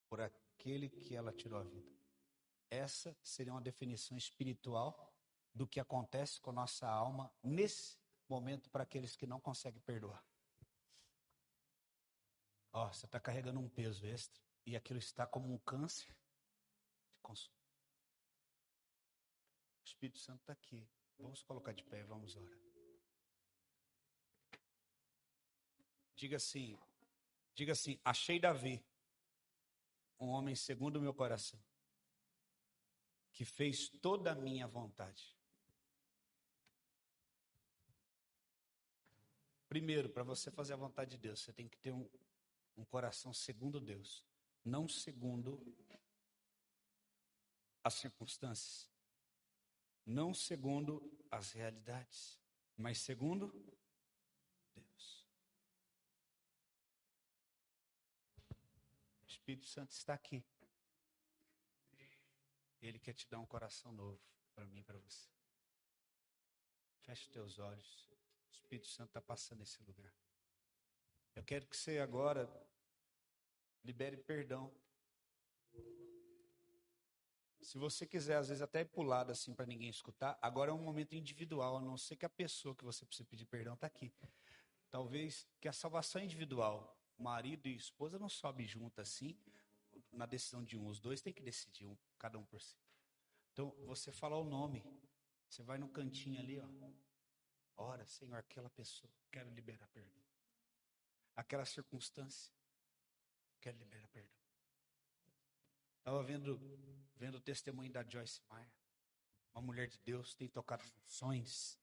[0.09, 1.93] por aquele que ela tirou a vida.
[2.69, 5.13] Essa seria uma definição espiritual
[5.53, 7.97] do que acontece com nossa alma nesse
[8.27, 10.23] momento para aqueles que não conseguem perdoar.
[12.73, 16.13] Ó, oh, você está carregando um peso extra e aquilo está como um câncer
[19.95, 20.85] Espírito Santo está aqui.
[21.17, 22.59] Vamos colocar de pé, vamos orar.
[26.17, 26.77] Diga assim,
[27.53, 28.85] diga assim, achei Davi,
[30.19, 31.61] um homem segundo o meu coração,
[33.31, 35.35] que fez toda a minha vontade.
[39.67, 42.09] Primeiro, para você fazer a vontade de Deus, você tem que ter um,
[42.77, 44.25] um coração segundo Deus,
[44.63, 45.61] não segundo
[47.83, 48.94] as circunstâncias,
[50.05, 51.01] não segundo
[51.31, 52.39] as realidades,
[52.77, 53.51] mas segundo
[54.73, 55.27] Deus.
[59.23, 60.45] O Espírito Santo está aqui.
[62.81, 64.21] Ele quer te dar um coração novo
[64.53, 65.27] para mim e para você.
[67.01, 68.09] Feche os teus olhos.
[68.47, 70.13] O Espírito Santo está passando nesse lugar.
[71.35, 72.49] Eu quero que você agora
[73.83, 74.73] libere perdão.
[77.65, 80.83] Se você quiser, às vezes, até ir lado assim para ninguém escutar, agora é um
[80.83, 84.13] momento individual, a não ser que a pessoa que você precisa pedir perdão está aqui.
[84.91, 89.35] Talvez que a salvação individual, marido e esposa não sobe junto assim,
[90.11, 90.85] na decisão de um.
[90.85, 92.77] Os dois têm que decidir, um, cada um por si.
[93.51, 94.85] Então, você fala o nome.
[95.49, 96.67] Você vai no cantinho ali, ó.
[97.77, 100.23] Ora, Senhor, aquela pessoa, quero liberar perdão.
[101.35, 102.53] Aquela circunstância,
[103.59, 104.37] quero liberar perdão.
[105.97, 106.59] Estava vendo,
[107.15, 108.71] vendo o testemunho da Joyce Meyer.
[109.53, 111.79] Uma mulher de Deus tem tocado nações,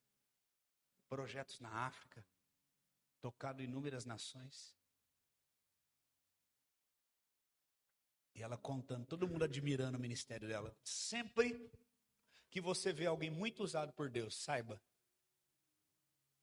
[1.08, 2.24] projetos na África,
[3.20, 4.76] tocado inúmeras nações.
[8.34, 10.74] E ela contando, todo mundo admirando o ministério dela.
[10.82, 11.70] Sempre
[12.50, 14.80] que você vê alguém muito usado por Deus, saiba,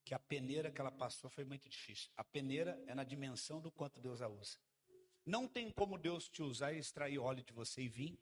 [0.03, 2.09] que a peneira que ela passou foi muito difícil.
[2.17, 4.57] A peneira é na dimensão do quanto Deus a usa.
[5.23, 8.17] Não tem como Deus te usar e extrair óleo de você e vinho.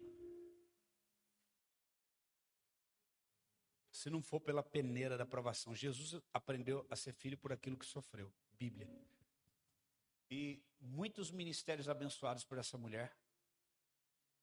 [3.98, 5.74] Se não for pela peneira da provação.
[5.74, 8.32] Jesus aprendeu a ser filho por aquilo que sofreu.
[8.54, 8.88] Bíblia.
[10.30, 13.18] E muitos ministérios abençoados por essa mulher.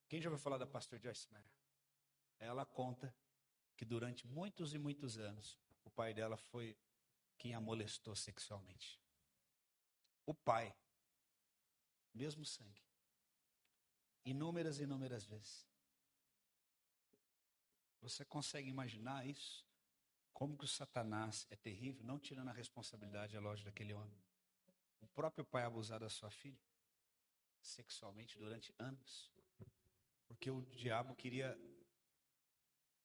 [0.09, 1.47] Quem já ouviu falar da pastor Joyce Meyer?
[2.41, 3.15] Ela conta
[3.77, 6.77] que durante muitos e muitos anos o pai dela foi
[7.39, 9.01] quem a molestou sexualmente.
[10.27, 10.75] O pai,
[12.13, 12.83] mesmo sangue,
[14.25, 15.65] inúmeras e inúmeras vezes.
[18.05, 19.67] Você consegue imaginar isso?
[20.33, 24.23] Como que o Satanás é terrível, não tirando a responsabilidade, é lógico, daquele homem.
[25.01, 26.61] O próprio pai abusar da sua filha
[27.61, 29.33] sexualmente durante anos.
[30.29, 31.59] Porque o diabo queria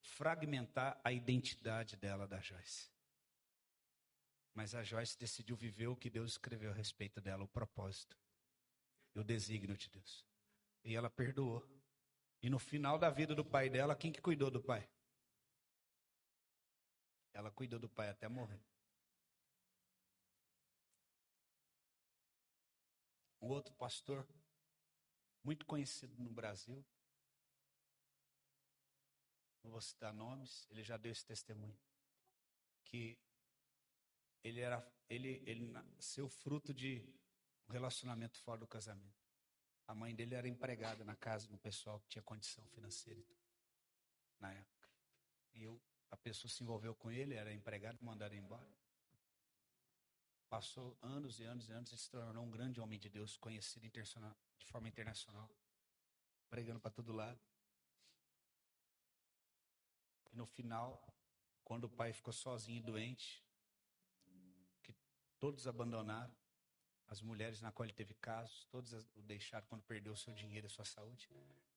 [0.02, 2.92] fragmentar a identidade dela, da Joyce.
[4.54, 8.18] Mas a Joyce decidiu viver o que Deus escreveu a respeito dela, o propósito
[9.20, 10.26] o desígnio de Deus.
[10.84, 11.68] E ela perdoou.
[12.42, 14.90] E no final da vida do pai dela, quem que cuidou do pai?
[17.34, 18.62] Ela cuidou do pai até morrer.
[23.42, 24.28] Um outro pastor,
[25.44, 26.86] muito conhecido no Brasil,
[29.64, 31.78] não vou citar nomes, ele já deu esse testemunho,
[32.84, 33.18] que
[34.44, 37.04] ele era ele ele nasceu fruto de
[37.68, 39.19] um relacionamento fora do casamento.
[39.90, 43.26] A mãe dele era empregada na casa do pessoal que tinha condição financeira
[44.40, 44.88] na época.
[45.52, 45.82] E eu,
[46.12, 48.72] a pessoa se envolveu com ele, era empregado, mandaram embora.
[50.48, 53.90] Passou anos e anos e anos e se tornou um grande homem de Deus, conhecido
[53.90, 55.50] de forma internacional,
[56.52, 57.42] pregando para todo lado.
[60.32, 61.04] E no final,
[61.64, 63.44] quando o pai ficou sozinho e doente,
[64.84, 64.96] que
[65.40, 66.38] todos abandonaram,
[67.20, 70.68] as mulheres na qual ele teve casos, todos o deixaram quando perdeu o seu dinheiro
[70.68, 71.30] e sua saúde.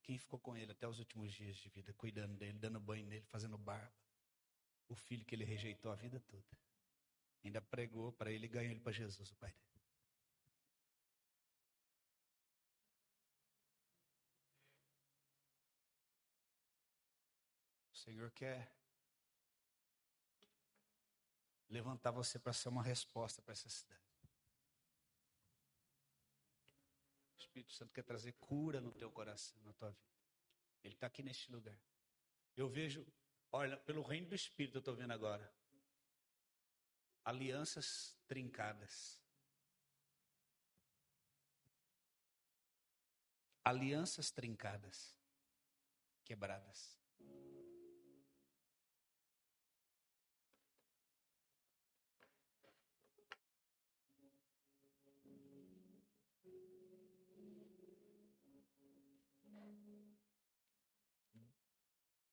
[0.02, 3.24] Quem ficou com ele até os últimos dias de vida, cuidando dele, dando banho nele,
[3.26, 3.92] fazendo barba?
[4.88, 6.46] O filho que ele rejeitou a vida toda.
[7.44, 9.82] Ainda pregou para ele e ganhou ele para Jesus, o pai dele.
[17.92, 18.72] O Senhor quer
[21.68, 24.11] levantar você para ser uma resposta para essa cidade.
[27.52, 30.10] Espírito Santo quer trazer cura no teu coração, na tua vida.
[30.82, 31.78] Ele está aqui neste lugar.
[32.56, 33.06] Eu vejo,
[33.50, 35.52] olha, pelo reino do Espírito eu estou vendo agora.
[37.22, 39.20] Alianças trincadas.
[43.62, 45.14] Alianças trincadas,
[46.24, 47.01] quebradas.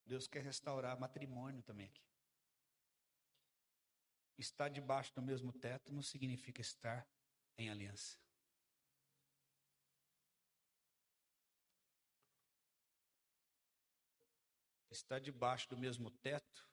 [0.10, 2.04] Deus quer restaurar matrimônio também aqui.
[4.40, 7.08] Estar debaixo do mesmo teto não significa estar
[7.60, 8.18] em aliança.
[14.90, 16.68] Estar debaixo do mesmo teto,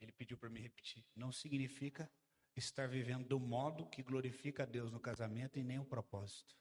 [0.00, 2.10] ele pediu para me repetir, não significa
[2.56, 6.56] estar vivendo do modo que glorifica a Deus no casamento e nem o propósito.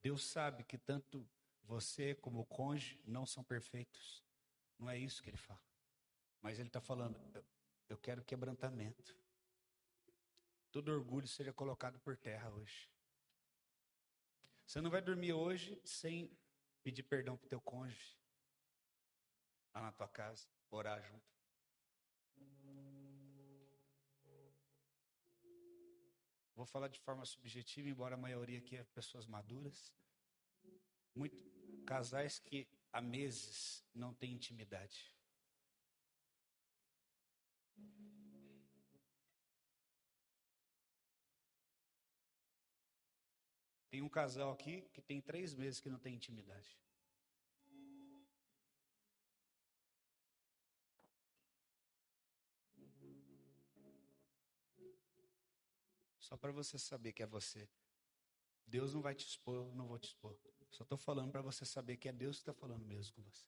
[0.00, 1.28] Deus sabe que tanto
[1.70, 4.24] você, como cônjuge, não são perfeitos.
[4.76, 5.62] Não é isso que ele fala.
[6.42, 7.16] Mas ele está falando,
[7.88, 9.16] eu quero quebrantamento.
[10.72, 12.90] Todo orgulho seja colocado por terra hoje.
[14.66, 16.36] Você não vai dormir hoje sem
[16.82, 18.18] pedir perdão para o teu cônjuge.
[19.72, 21.30] Lá na tua casa, orar junto.
[26.56, 29.94] Vou falar de forma subjetiva, embora a maioria aqui é pessoas maduras.
[31.14, 35.14] Muito, casais que há meses não têm intimidade.
[43.90, 46.78] Tem um casal aqui que tem três meses que não tem intimidade.
[56.20, 57.68] Só para você saber que é você.
[58.64, 60.38] Deus não vai te expor, não vou te expor.
[60.70, 63.44] Só estou falando para você saber que é Deus que está falando mesmo com você.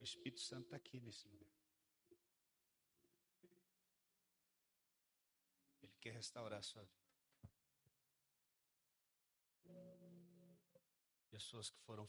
[0.00, 1.52] O Espírito Santo está aqui nesse lugar.
[5.82, 7.08] Ele quer restaurar a sua vida.
[11.30, 12.08] Pessoas que foram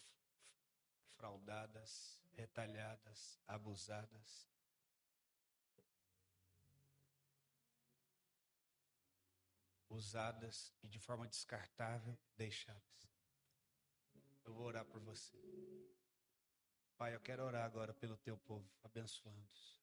[1.17, 4.49] fraudadas, retalhadas, abusadas.
[9.89, 13.09] Usadas e de forma descartável deixadas.
[14.45, 15.37] Eu vou orar por você.
[16.97, 19.81] Pai, eu quero orar agora pelo teu povo, abençoando-os.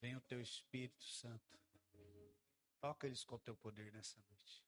[0.00, 1.58] Venha o teu Espírito Santo.
[2.80, 4.64] Toca eles com o teu poder nessa noite.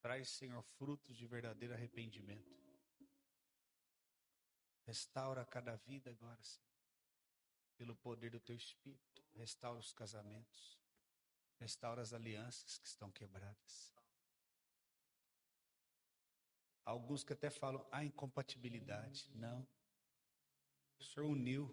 [0.00, 2.56] Traz, Senhor, frutos de verdadeiro arrependimento.
[4.86, 6.68] Restaura cada vida agora, Senhor.
[7.76, 9.22] Pelo poder do teu Espírito.
[9.34, 10.77] Restaura os casamentos.
[11.58, 13.94] Restaura as alianças que estão quebradas.
[16.84, 19.30] Alguns que até falam, há incompatibilidade.
[19.34, 19.66] Não.
[20.98, 21.66] O Senhor uniu.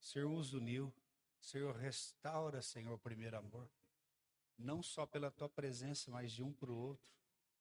[0.00, 0.94] O Senhor os uniu.
[1.38, 3.70] O Senhor restaura, Senhor, o primeiro amor.
[4.56, 7.12] Não só pela tua presença, mas de um para o outro.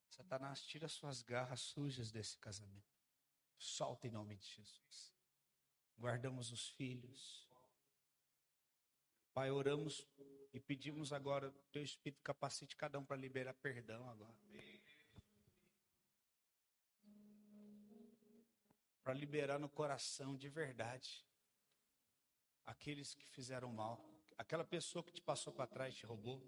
[0.08, 2.96] Satanás, tira suas garras sujas desse casamento.
[3.58, 5.14] Solta em nome de Jesus.
[5.98, 7.45] Guardamos os filhos.
[9.36, 10.08] Pai, oramos
[10.54, 14.34] e pedimos agora, teu Espírito capacite cada um para liberar perdão agora.
[19.04, 21.28] Para liberar no coração de verdade
[22.66, 24.02] aqueles que fizeram mal.
[24.38, 26.42] Aquela pessoa que te passou para trás, te roubou.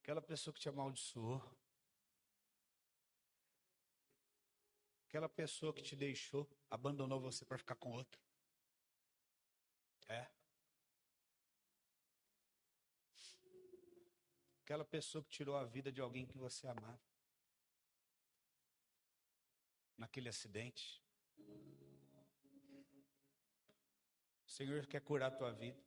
[0.00, 1.40] Aquela pessoa que te amaldiçoou.
[5.06, 8.20] Aquela pessoa que te deixou, abandonou você para ficar com outra.
[10.08, 10.41] É.
[14.72, 16.98] Aquela pessoa que tirou a vida de alguém que você amava.
[19.98, 21.04] Naquele acidente.
[24.46, 25.78] O Senhor quer curar a tua vida.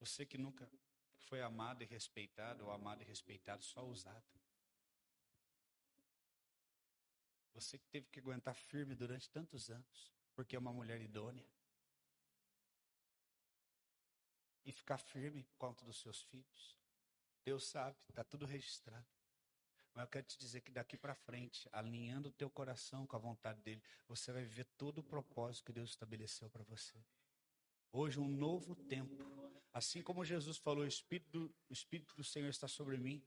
[0.00, 0.66] Você que nunca
[1.18, 4.40] foi amado e respeitado, ou amado e respeitado, só usado.
[7.52, 11.46] Você que teve que aguentar firme durante tantos anos, porque é uma mulher idônea.
[14.64, 16.77] E ficar firme por conta dos seus filhos.
[17.44, 19.06] Deus sabe, está tudo registrado.
[19.94, 23.18] Mas eu quero te dizer que daqui para frente, alinhando o teu coração com a
[23.18, 26.96] vontade dele, você vai viver todo o propósito que Deus estabeleceu para você.
[27.90, 29.26] Hoje, um novo tempo.
[29.72, 33.24] Assim como Jesus falou, o Espírito, do, o Espírito do Senhor está sobre mim,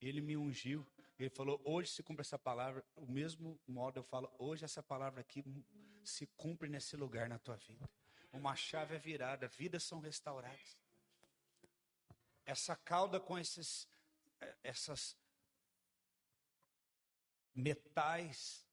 [0.00, 0.86] ele me ungiu.
[1.18, 2.84] Ele falou, hoje se cumpre essa palavra.
[2.94, 5.44] O mesmo modo eu falo, hoje essa palavra aqui
[6.04, 7.88] se cumpre nesse lugar na tua vida.
[8.32, 10.76] Uma chave é virada, vidas são restauradas.
[12.44, 13.88] Essa cauda com esses,
[14.62, 15.16] essas
[17.54, 18.66] metais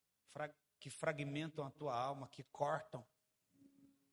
[0.80, 3.06] que fragmentam a tua alma, que cortam,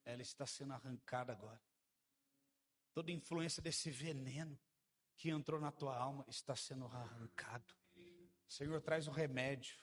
[0.05, 1.63] ela está sendo arrancada agora.
[2.93, 4.59] Toda influência desse veneno
[5.17, 7.75] que entrou na tua alma está sendo arrancado.
[8.49, 9.77] Senhor, traz o remédio.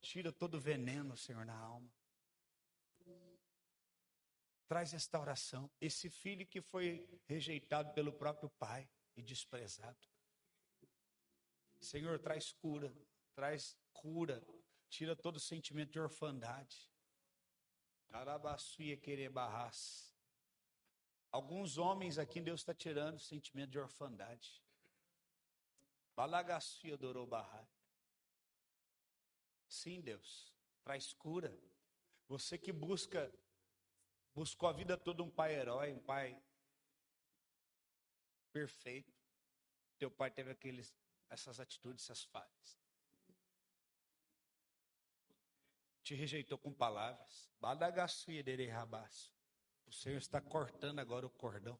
[0.00, 1.90] Tira todo o veneno, Senhor, na alma.
[4.66, 5.70] Traz restauração.
[5.80, 10.08] Esse filho que foi rejeitado pelo próprio pai e desprezado.
[11.80, 12.92] Senhor, traz cura.
[13.34, 14.42] Traz cura.
[14.88, 16.90] Tira todo sentimento de orfandade.
[18.10, 20.12] Arabaçuia querer barras.
[21.30, 24.62] Alguns homens aqui Deus está tirando o sentimento de orfandade.
[26.14, 27.66] Balagacia Dorobarrai.
[29.66, 31.58] Sim, Deus, traz cura.
[32.28, 33.32] Você que busca,
[34.34, 36.38] buscou a vida toda um pai herói, um pai
[38.52, 39.12] perfeito.
[39.98, 40.94] Teu pai teve aqueles,
[41.28, 42.78] essas atitudes, essas falhas.
[46.02, 47.50] Te rejeitou com palavras.
[47.60, 49.32] Balagacia Dererabaço.
[49.86, 51.78] O Senhor está cortando agora o cordão,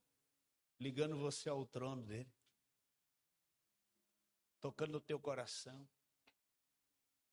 [0.78, 2.30] ligando você ao trono dele,
[4.60, 5.88] tocando no teu coração.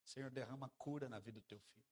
[0.04, 1.86] Senhor, derrama cura na vida do teu filho.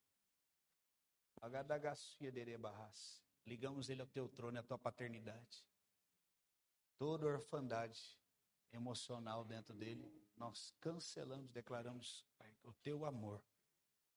[3.45, 5.63] Ligamos ele ao teu trono e à tua paternidade.
[6.97, 8.17] Toda orfandade
[8.71, 13.43] emocional dentro dele, nós cancelamos, declaramos, Pai, o teu amor,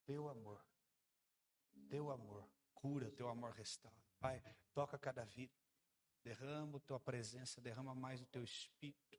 [0.04, 0.64] teu amor,
[1.88, 4.00] teu amor, cura, teu amor restaura.
[4.18, 4.42] Pai,
[4.72, 5.54] toca cada vida.
[6.22, 9.18] Derrama a tua presença, derrama mais o teu espírito.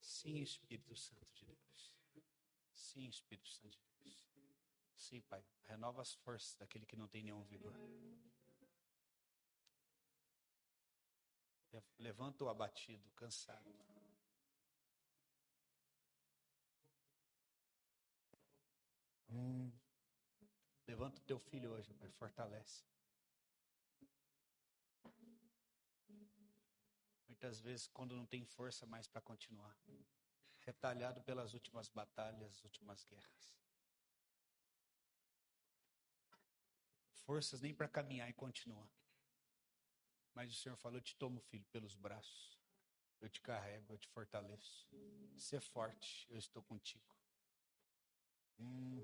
[0.00, 1.96] Sim, Espírito Santo de Deus.
[2.72, 4.18] Sim, Espírito Santo de Deus.
[4.94, 5.44] Sim, Pai.
[5.64, 7.74] Renova as forças daquele que não tem nenhum vigor.
[11.98, 13.74] Levanta o abatido, cansado.
[19.30, 19.72] Hum.
[20.86, 22.10] Levanta o teu filho hoje, Pai.
[22.12, 22.84] Fortalece.
[27.26, 29.76] Muitas vezes, quando não tem força mais para continuar,
[30.60, 33.58] retalhado pelas últimas batalhas, últimas guerras.
[37.24, 38.88] Forças nem para caminhar e continuar.
[40.34, 42.58] Mas o Senhor falou: Eu te tomo, filho, pelos braços.
[43.20, 44.86] Eu te carrego, eu te fortaleço.
[45.36, 47.16] Ser forte, eu estou contigo.
[48.58, 49.02] Hum.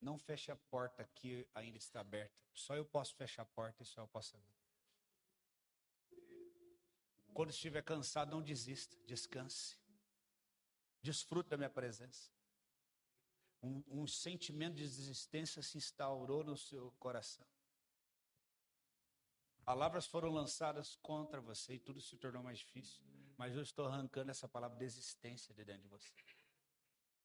[0.00, 2.42] Não feche a porta que ainda está aberta.
[2.52, 4.58] Só eu posso fechar a porta e só eu posso abrir.
[7.34, 9.76] Quando estiver cansado, não desista, descanse.
[11.02, 12.30] Desfrute da minha presença.
[13.62, 17.46] Um, um sentimento de desistência se instaurou no seu coração.
[19.68, 23.04] Palavras foram lançadas contra você e tudo se tornou mais difícil.
[23.36, 26.10] Mas eu estou arrancando essa palavra desistência de dentro de você.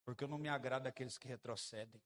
[0.03, 2.01] Porque eu não me agrado daqueles que retrocedem.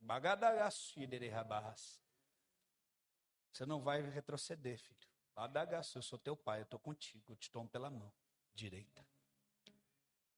[3.51, 5.09] Você não vai retroceder, filho.
[5.33, 8.13] Badagaçu, eu sou teu pai, eu estou contigo, eu te tomo pela mão
[8.53, 9.03] direita.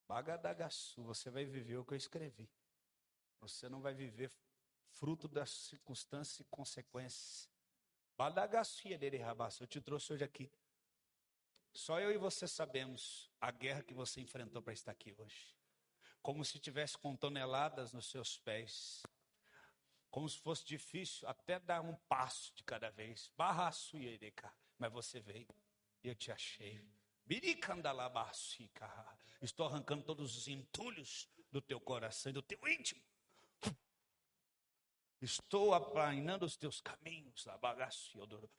[0.07, 2.49] Bagadagaçu, você vai viver o que eu escrevi.
[3.41, 4.31] Você não vai viver
[4.91, 7.49] fruto das circunstâncias e consequências.
[8.19, 10.51] Badagaçu, eu te trouxe hoje aqui.
[11.71, 15.55] Só eu e você sabemos a guerra que você enfrentou para estar aqui hoje.
[16.21, 19.03] Como se tivesse com toneladas nos seus pés
[20.11, 23.31] como se fosse difícil até dar um passo de cada vez.
[23.37, 23.71] Barra
[24.77, 25.47] Mas você veio
[26.03, 26.85] e eu te achei.
[29.41, 33.01] Estou arrancando todos os entulhos do teu coração e do teu íntimo.
[35.21, 37.45] Estou aplainando os teus caminhos,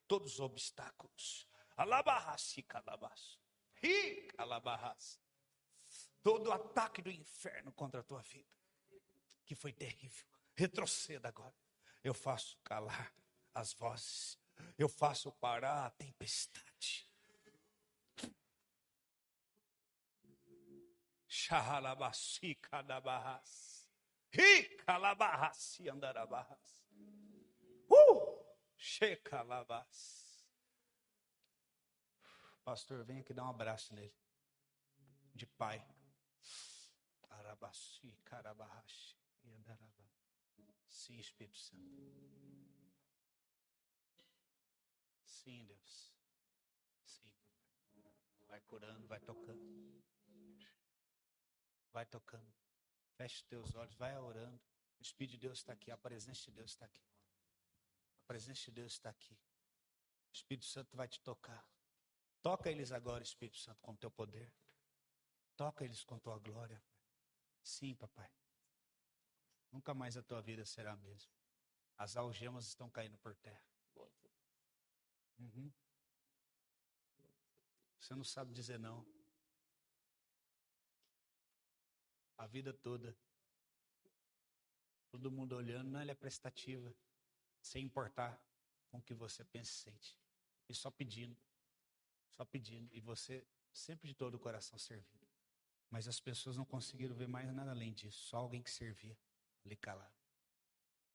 [0.06, 1.46] todos os obstáculos.
[1.76, 3.40] Alabarraci, calabaço.
[3.76, 5.18] Ri, calabarraça.
[6.22, 8.52] Todo ataque do inferno contra a tua vida,
[9.46, 10.26] que foi terrível.
[10.54, 11.54] Retroceda agora.
[12.04, 13.10] Eu faço calar
[13.54, 14.38] as vozes.
[14.76, 17.08] Eu faço parar a tempestade.
[21.26, 23.79] Shahalabasi cadabarras.
[24.32, 26.84] Ri calabahasi andarabahas.
[27.88, 28.40] Uh!
[28.76, 30.20] Shekalabas.
[32.64, 34.14] Pastor, vem aqui dar um abraço nele.
[35.34, 35.84] De pai.
[37.28, 39.16] Arabasi, carabahashi,
[39.56, 40.04] andarabá.
[40.86, 41.82] Sim, Espírito Santo.
[45.24, 46.14] Sim, Deus.
[47.04, 47.32] Sim.
[48.46, 50.04] Vai curando, vai tocando.
[51.92, 52.59] Vai tocando.
[53.20, 54.58] Feche os teus olhos, vai orando.
[54.98, 57.04] O Espírito de Deus está aqui, a presença de Deus está aqui.
[58.22, 59.34] A presença de Deus está aqui.
[59.34, 61.62] O Espírito Santo vai te tocar.
[62.40, 64.50] Toca eles agora, Espírito Santo, com teu poder.
[65.54, 66.82] Toca eles com tua glória.
[67.62, 68.32] Sim, papai.
[69.70, 71.30] Nunca mais a tua vida será a mesma.
[71.98, 73.68] As algemas estão caindo por terra.
[75.38, 75.70] Uhum.
[77.98, 79.06] Você não sabe dizer não.
[82.40, 83.14] A vida toda.
[85.10, 86.94] Todo mundo olhando, não, é prestativa.
[87.60, 88.42] Sem importar
[88.88, 90.18] com o que você pensa e sente.
[90.66, 91.36] E só pedindo.
[92.30, 92.88] Só pedindo.
[92.94, 95.28] E você sempre de todo o coração servindo.
[95.90, 98.22] Mas as pessoas não conseguiram ver mais nada além disso.
[98.24, 99.14] Só alguém que servia
[99.62, 100.16] ali calado.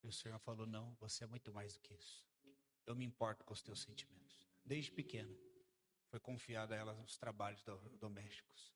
[0.03, 2.23] E o Senhor falou: Não, você é muito mais do que isso.
[2.85, 4.47] Eu me importo com os teus sentimentos.
[4.64, 5.35] Desde pequena,
[6.06, 7.64] foi confiada a ela os trabalhos
[7.99, 8.76] domésticos.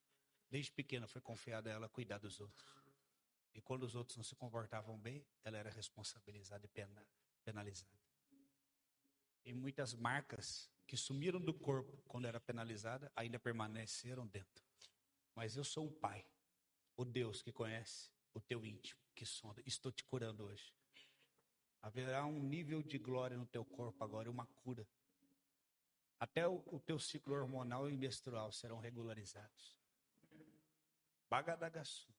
[0.49, 2.67] Desde pequena, foi confiada a ela cuidar dos outros.
[3.53, 6.87] E quando os outros não se comportavam bem, ela era responsabilizada e
[7.43, 7.99] penalizada.
[9.45, 14.65] E muitas marcas que sumiram do corpo quando era penalizada ainda permaneceram dentro.
[15.35, 16.25] Mas eu sou um pai,
[16.97, 19.61] o Deus que conhece o teu íntimo, que sonda.
[19.65, 20.73] Estou te curando hoje.
[21.81, 24.87] Haverá um nível de glória no teu corpo agora, uma cura.
[26.19, 29.78] Até o, o teu ciclo hormonal e menstrual serão regularizados.
[31.29, 32.11] Bagadagaçu.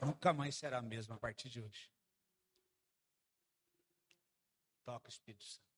[0.00, 1.90] Nunca mais será a mesma a partir de hoje.
[4.84, 5.73] Toca o Espírito Santo.